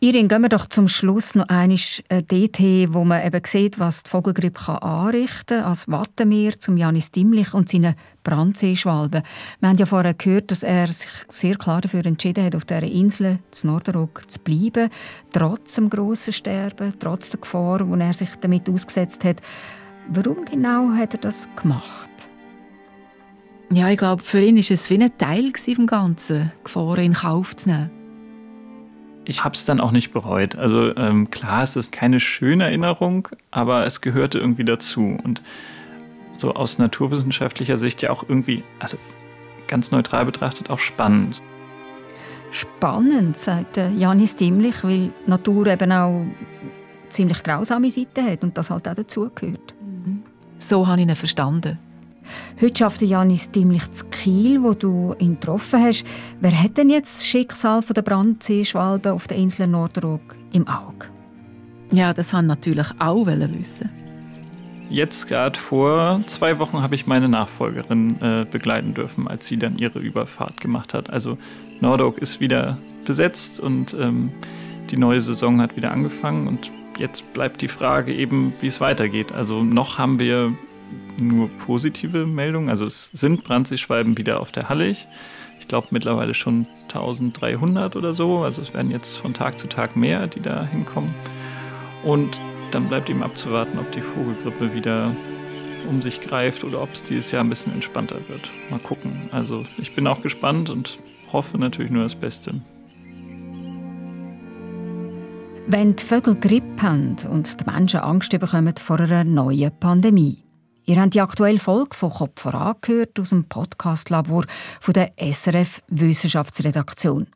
Irin, 0.00 0.28
gehen 0.28 0.42
wir 0.42 0.48
doch 0.48 0.66
zum 0.66 0.86
Schluss 0.86 1.34
noch 1.34 1.48
einmal 1.48 1.76
äh, 2.08 2.22
dorthin, 2.22 2.94
wo 2.94 3.04
man 3.04 3.26
eben 3.26 3.40
sieht, 3.44 3.80
was 3.80 4.04
die 4.04 4.10
Vogelgrippe 4.10 4.80
anrichten 4.80 5.58
kann, 5.58 5.64
als 5.64 5.88
Wattenmeer 5.88 6.56
zum 6.60 6.76
Janis 6.76 7.10
Dimlich 7.10 7.52
und 7.52 7.68
seinen 7.68 7.96
Brandseeschwalben. 8.22 9.22
Wir 9.58 9.68
haben 9.68 9.76
ja 9.76 9.86
vorher 9.86 10.14
gehört, 10.14 10.52
dass 10.52 10.62
er 10.62 10.86
sich 10.86 11.10
sehr 11.28 11.56
klar 11.56 11.80
dafür 11.80 12.06
entschieden 12.06 12.44
hat, 12.44 12.54
auf 12.54 12.64
dieser 12.64 12.84
Insel, 12.84 13.40
zu 13.50 13.66
Norderrock, 13.66 14.22
zu 14.30 14.38
bleiben, 14.38 14.88
trotz 15.32 15.74
dem 15.74 15.90
grossen 15.90 16.32
Sterben, 16.32 16.94
trotz 17.00 17.30
der 17.30 17.40
Gefahr, 17.40 17.82
die 17.82 18.00
er 18.00 18.14
sich 18.14 18.30
damit 18.40 18.70
ausgesetzt 18.70 19.24
hat. 19.24 19.40
Warum 20.10 20.44
genau 20.44 20.92
hat 20.92 21.14
er 21.14 21.20
das 21.20 21.48
gemacht? 21.56 22.10
Ja, 23.72 23.88
ich 23.88 23.98
glaube, 23.98 24.22
für 24.22 24.40
ihn 24.40 24.54
war 24.54 24.64
es 24.70 24.90
wie 24.90 25.02
ein 25.02 25.18
Teil 25.18 25.50
vom 25.74 25.88
Ganzen, 25.88 26.52
Gefahren 26.62 27.02
in 27.02 27.12
Kauf 27.14 27.56
zu 27.56 27.68
nehmen 27.68 27.97
ich 29.28 29.44
habe 29.44 29.54
es 29.54 29.66
dann 29.66 29.78
auch 29.78 29.90
nicht 29.90 30.10
bereut. 30.10 30.56
Also 30.56 30.96
ähm, 30.96 31.30
klar, 31.30 31.62
es 31.62 31.76
ist 31.76 31.92
keine 31.92 32.18
schöne 32.18 32.64
Erinnerung, 32.64 33.28
aber 33.50 33.84
es 33.84 34.00
gehörte 34.00 34.38
irgendwie 34.38 34.64
dazu. 34.64 35.18
Und 35.22 35.42
so 36.36 36.54
aus 36.54 36.78
naturwissenschaftlicher 36.78 37.76
Sicht 37.76 38.00
ja 38.00 38.08
auch 38.08 38.24
irgendwie, 38.26 38.64
also 38.78 38.96
ganz 39.66 39.90
neutral 39.90 40.24
betrachtet, 40.24 40.70
auch 40.70 40.78
spannend. 40.78 41.42
Spannend, 42.50 43.36
sagt 43.36 43.76
Janis 43.76 44.34
Dimlich, 44.34 44.82
weil 44.82 45.12
Natur 45.26 45.66
eben 45.66 45.92
auch 45.92 46.24
ziemlich 47.10 47.42
grausame 47.42 47.90
Seiten 47.90 48.24
hat 48.24 48.42
und 48.42 48.56
das 48.56 48.70
halt 48.70 48.88
auch 48.88 48.94
dazugehört. 48.94 49.74
So 50.56 50.86
habe 50.86 51.02
ich 51.02 51.06
ihn 51.06 51.14
verstanden. 51.14 51.78
Heute 52.60 52.78
schafft 52.78 53.02
Janis 53.02 53.50
Dimlich 53.50 53.90
zu 53.92 54.06
Kiel, 54.06 54.62
wo 54.62 54.74
du 54.74 55.14
ihn 55.18 55.34
getroffen 55.34 55.82
hast. 55.82 56.04
Wer 56.40 56.62
hat 56.62 56.76
denn 56.76 56.90
jetzt 56.90 57.18
das 57.18 57.26
Schicksal 57.26 57.82
der 57.82 58.02
Brandseeschwalbe 58.02 59.12
auf 59.12 59.26
der 59.26 59.36
Insel 59.36 59.66
Nordrock 59.66 60.36
im 60.52 60.66
Auge? 60.68 61.06
Ja, 61.90 62.12
das 62.12 62.32
haben 62.32 62.46
natürlich 62.46 62.86
auch 62.98 63.26
wissen. 63.26 63.90
Jetzt 64.90 65.28
gerade 65.28 65.58
vor 65.58 66.22
zwei 66.26 66.58
Wochen 66.58 66.80
habe 66.80 66.94
ich 66.94 67.06
meine 67.06 67.28
Nachfolgerin 67.28 68.20
äh, 68.22 68.46
begleiten 68.50 68.94
dürfen, 68.94 69.28
als 69.28 69.46
sie 69.46 69.58
dann 69.58 69.76
ihre 69.76 69.98
Überfahrt 69.98 70.60
gemacht 70.60 70.94
hat. 70.94 71.10
Also 71.10 71.36
Nordok 71.80 72.18
ist 72.18 72.40
wieder 72.40 72.78
besetzt 73.04 73.60
und 73.60 73.94
ähm, 74.00 74.30
die 74.90 74.96
neue 74.96 75.20
Saison 75.20 75.60
hat 75.60 75.76
wieder 75.76 75.92
angefangen 75.92 76.48
und 76.48 76.72
jetzt 76.98 77.32
bleibt 77.34 77.60
die 77.60 77.68
Frage 77.68 78.14
eben, 78.14 78.54
wie 78.60 78.66
es 78.66 78.80
weitergeht. 78.80 79.32
Also 79.32 79.62
noch 79.62 79.98
haben 79.98 80.18
wir 80.18 80.54
nur 81.20 81.48
positive 81.48 82.26
Meldungen. 82.26 82.68
Also 82.68 82.86
es 82.86 83.10
sind 83.12 83.44
Brandseeschwalben 83.44 84.18
wieder 84.18 84.40
auf 84.40 84.52
der 84.52 84.68
Hallig. 84.68 85.08
Ich 85.60 85.68
glaube 85.68 85.88
mittlerweile 85.90 86.34
schon 86.34 86.66
1300 86.84 87.96
oder 87.96 88.14
so. 88.14 88.38
Also 88.38 88.62
es 88.62 88.72
werden 88.74 88.90
jetzt 88.90 89.16
von 89.16 89.34
Tag 89.34 89.58
zu 89.58 89.68
Tag 89.68 89.96
mehr, 89.96 90.26
die 90.26 90.40
da 90.40 90.64
hinkommen. 90.64 91.14
Und 92.04 92.38
dann 92.70 92.88
bleibt 92.88 93.10
eben 93.10 93.22
abzuwarten, 93.22 93.78
ob 93.78 93.90
die 93.92 94.02
Vogelgrippe 94.02 94.74
wieder 94.74 95.14
um 95.88 96.02
sich 96.02 96.20
greift 96.20 96.64
oder 96.64 96.82
ob 96.82 96.92
es 96.92 97.02
dieses 97.04 97.30
Jahr 97.30 97.42
ein 97.42 97.48
bisschen 97.48 97.72
entspannter 97.72 98.16
wird. 98.28 98.50
Mal 98.70 98.80
gucken. 98.80 99.28
Also 99.32 99.64
ich 99.78 99.94
bin 99.94 100.06
auch 100.06 100.20
gespannt 100.22 100.70
und 100.70 100.98
hoffe 101.32 101.58
natürlich 101.58 101.90
nur 101.90 102.02
das 102.02 102.14
Beste. 102.14 102.54
Wenn 105.66 105.96
die 105.96 106.04
Vögel 106.04 106.34
Grippe 106.34 106.82
haben 106.82 107.16
und 107.30 107.60
die 107.60 107.70
Menschen 107.70 108.00
Angst 108.00 108.30
bekommen 108.30 108.74
vor 108.78 109.00
einer 109.00 109.24
neuen 109.24 109.70
Pandemie. 109.78 110.47
Ihr 110.88 111.00
habt 111.02 111.12
die 111.12 111.20
aktuelle 111.20 111.58
Folge 111.58 111.94
von 111.94 112.10
Kopf 112.10 112.40
voran 112.40 112.76
gehört 112.80 113.20
aus 113.20 113.28
dem 113.28 113.44
Podcast-Labor 113.44 114.46
der 114.88 115.12
SRF 115.18 115.82
Wissenschaftsredaktion. 115.88 117.26